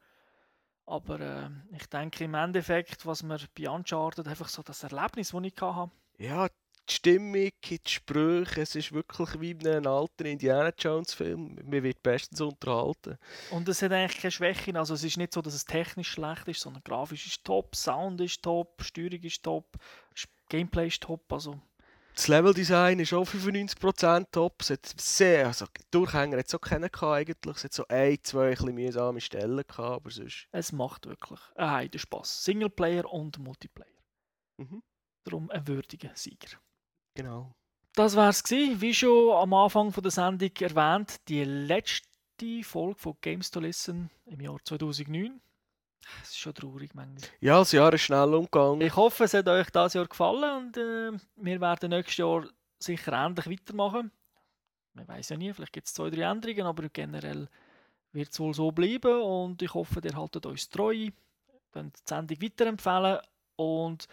Aber 0.86 1.20
äh, 1.20 1.50
ich 1.76 1.86
denke 1.86 2.24
im 2.24 2.34
Endeffekt, 2.34 3.04
was 3.04 3.22
mir 3.22 3.38
bei 3.56 3.68
Uncharted 3.68 4.26
einfach 4.26 4.48
so 4.48 4.62
das 4.62 4.82
Erlebnis, 4.82 5.30
das 5.30 5.42
ich 5.44 5.60
hatte. 5.60 5.90
Ja, 6.16 6.48
die 6.88 6.94
Stimmung, 6.94 7.50
die 7.64 7.80
Sprüche, 7.86 8.62
es 8.62 8.74
ist 8.74 8.92
wirklich 8.92 9.38
wie 9.38 9.50
in 9.50 9.66
einem 9.66 9.86
alten 9.86 10.24
Indiana 10.24 10.72
Jones 10.78 11.12
Film. 11.12 11.56
Man 11.62 11.82
wird 11.82 12.02
bestens 12.02 12.40
unterhalten. 12.40 13.18
Und 13.50 13.68
es 13.68 13.82
hat 13.82 13.92
eigentlich 13.92 14.22
keine 14.22 14.32
Schwächen. 14.32 14.76
Also 14.76 14.94
es 14.94 15.04
ist 15.04 15.18
nicht 15.18 15.34
so, 15.34 15.42
dass 15.42 15.52
es 15.52 15.66
technisch 15.66 16.12
schlecht 16.12 16.48
ist, 16.48 16.60
sondern 16.60 16.82
grafisch 16.82 17.26
ist 17.26 17.44
top, 17.44 17.76
Sound 17.76 18.22
ist 18.22 18.42
top, 18.42 18.82
Steuerung 18.82 19.20
ist 19.20 19.42
top, 19.42 19.76
Gameplay 20.48 20.86
ist 20.86 21.02
top. 21.02 21.30
Also 21.30 21.60
Das 22.18 22.26
Leveldesign 22.26 22.98
ist 22.98 23.12
auch 23.12 23.28
95% 23.28 24.26
top. 24.32 24.56
Es 24.62 24.70
hat 24.70 24.92
sehr, 25.00 25.46
also 25.46 25.66
Durchhänger 25.92 26.38
hat 26.38 26.48
es 26.48 26.54
auch 26.56 26.60
keinen 26.60 26.90
eigentlich. 26.92 27.56
Es 27.56 27.62
hat 27.62 27.72
so 27.72 27.86
ein, 27.86 28.18
zwei 28.24 28.58
ein 28.58 28.74
mühsame 28.74 29.20
Stellen 29.20 29.64
gehabt, 29.64 29.78
aber 29.78 30.10
sonst... 30.10 30.48
es 30.50 30.72
macht 30.72 31.06
wirklich 31.06 31.38
einen 31.54 31.70
Heidenspaß. 31.70 32.44
Singleplayer 32.44 33.08
und 33.08 33.38
Multiplayer. 33.38 34.02
Mhm. 34.56 34.82
Darum 35.22 35.48
ein 35.52 35.68
würdiger 35.68 36.10
Sieger. 36.16 36.58
Genau. 37.14 37.54
Das 37.94 38.16
war 38.16 38.30
es 38.30 38.42
Wie 38.50 38.94
schon 38.94 39.30
am 39.36 39.54
Anfang 39.54 39.92
von 39.92 40.02
der 40.02 40.10
Sendung 40.10 40.50
erwähnt, 40.58 41.20
die 41.28 41.44
letzte 41.44 42.64
Folge 42.64 42.98
von 42.98 43.16
Games 43.20 43.52
to 43.52 43.60
Listen 43.60 44.10
im 44.26 44.40
Jahr 44.40 44.58
2009. 44.64 45.40
Es 46.22 46.30
ist 46.30 46.38
schon 46.38 46.54
traurig 46.54 46.94
manchmal. 46.94 47.30
Ja, 47.40 47.58
das 47.58 47.72
Jahr 47.72 47.92
ist 47.92 48.02
schnell 48.02 48.34
umgegangen. 48.34 48.80
Ich 48.80 48.96
hoffe, 48.96 49.24
es 49.24 49.34
hat 49.34 49.48
euch 49.48 49.70
das 49.70 49.94
Jahr 49.94 50.06
gefallen 50.06 50.66
und 50.66 50.76
äh, 50.76 51.12
wir 51.36 51.60
werden 51.60 51.90
nächstes 51.90 52.16
Jahr 52.18 52.46
sicher 52.78 53.12
ähnlich 53.12 53.48
weitermachen. 53.48 54.10
Man 54.94 55.08
weiß 55.08 55.30
ja 55.30 55.36
nie, 55.36 55.52
vielleicht 55.52 55.72
gibt 55.72 55.86
es 55.86 55.94
zwei, 55.94 56.10
drei 56.10 56.22
Änderungen, 56.22 56.66
aber 56.66 56.88
generell 56.88 57.48
wird 58.12 58.32
es 58.32 58.40
wohl 58.40 58.54
so 58.54 58.72
bleiben 58.72 59.20
und 59.22 59.62
ich 59.62 59.74
hoffe, 59.74 60.00
ihr 60.02 60.16
haltet 60.16 60.46
uns 60.46 60.68
treu, 60.68 61.10
könnt 61.72 61.96
die 61.96 62.02
Sendung 62.04 62.42
weiterempfehlen 62.42 63.18
und 63.56 64.08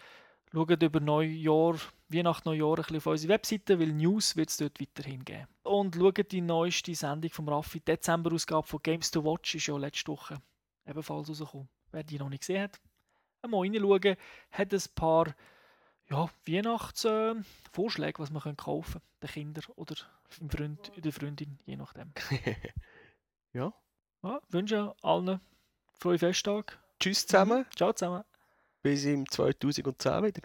schaut 0.52 0.82
über 0.82 1.00
Neujahr, 1.00 1.76
Weihnachten, 2.08 2.48
Neujahr 2.48 2.76
ein 2.78 2.82
bisschen 2.82 2.96
auf 2.98 3.06
unsere 3.06 3.32
Webseite, 3.32 3.80
weil 3.80 3.92
News 3.92 4.36
wird 4.36 4.50
es 4.50 4.58
dort 4.58 4.80
weiterhin 4.80 5.24
geben. 5.24 5.48
Und 5.62 5.96
schaut 5.96 6.30
die 6.30 6.40
neueste 6.40 6.94
Sendung 6.94 7.30
vom 7.30 7.48
Raffi, 7.48 7.80
die 7.80 7.86
Dezember-Ausgabe 7.86 8.66
von 8.66 8.80
Games 8.82 9.10
to 9.10 9.24
Watch, 9.24 9.54
ist 9.54 9.66
ja 9.66 9.76
letzte 9.76 10.12
Woche 10.12 10.40
ebenfalls 10.86 11.28
rausgekommen. 11.28 11.68
Wer 11.96 12.04
die 12.04 12.18
noch 12.18 12.28
nicht 12.28 12.40
gesehen 12.40 12.64
hat, 12.64 12.78
einmal 13.40 13.62
reinschauen. 13.62 14.16
Hat 14.50 14.74
ein 14.74 14.82
paar 14.94 15.34
ja, 16.10 16.28
Weihnachtsvorschläge, 16.46 18.18
was 18.18 18.30
man 18.30 18.54
kaufen 18.54 19.00
kann, 19.00 19.02
den 19.22 19.30
Kindern 19.30 19.64
oder 19.76 19.94
dem 20.38 20.50
Freund, 20.50 20.92
der 20.94 21.10
Freundin, 21.10 21.58
je 21.64 21.76
nachdem. 21.76 22.12
ja. 23.54 23.72
Ja, 24.22 24.40
wünsche 24.50 24.94
allen 25.00 25.40
frohe 25.98 26.18
Festtage. 26.18 26.74
Tschüss 27.00 27.26
zusammen. 27.26 27.64
Ciao 27.74 27.94
zusammen. 27.94 28.24
Bis 28.82 29.06
im 29.06 29.26
2010 29.26 30.22
wieder. 30.22 30.42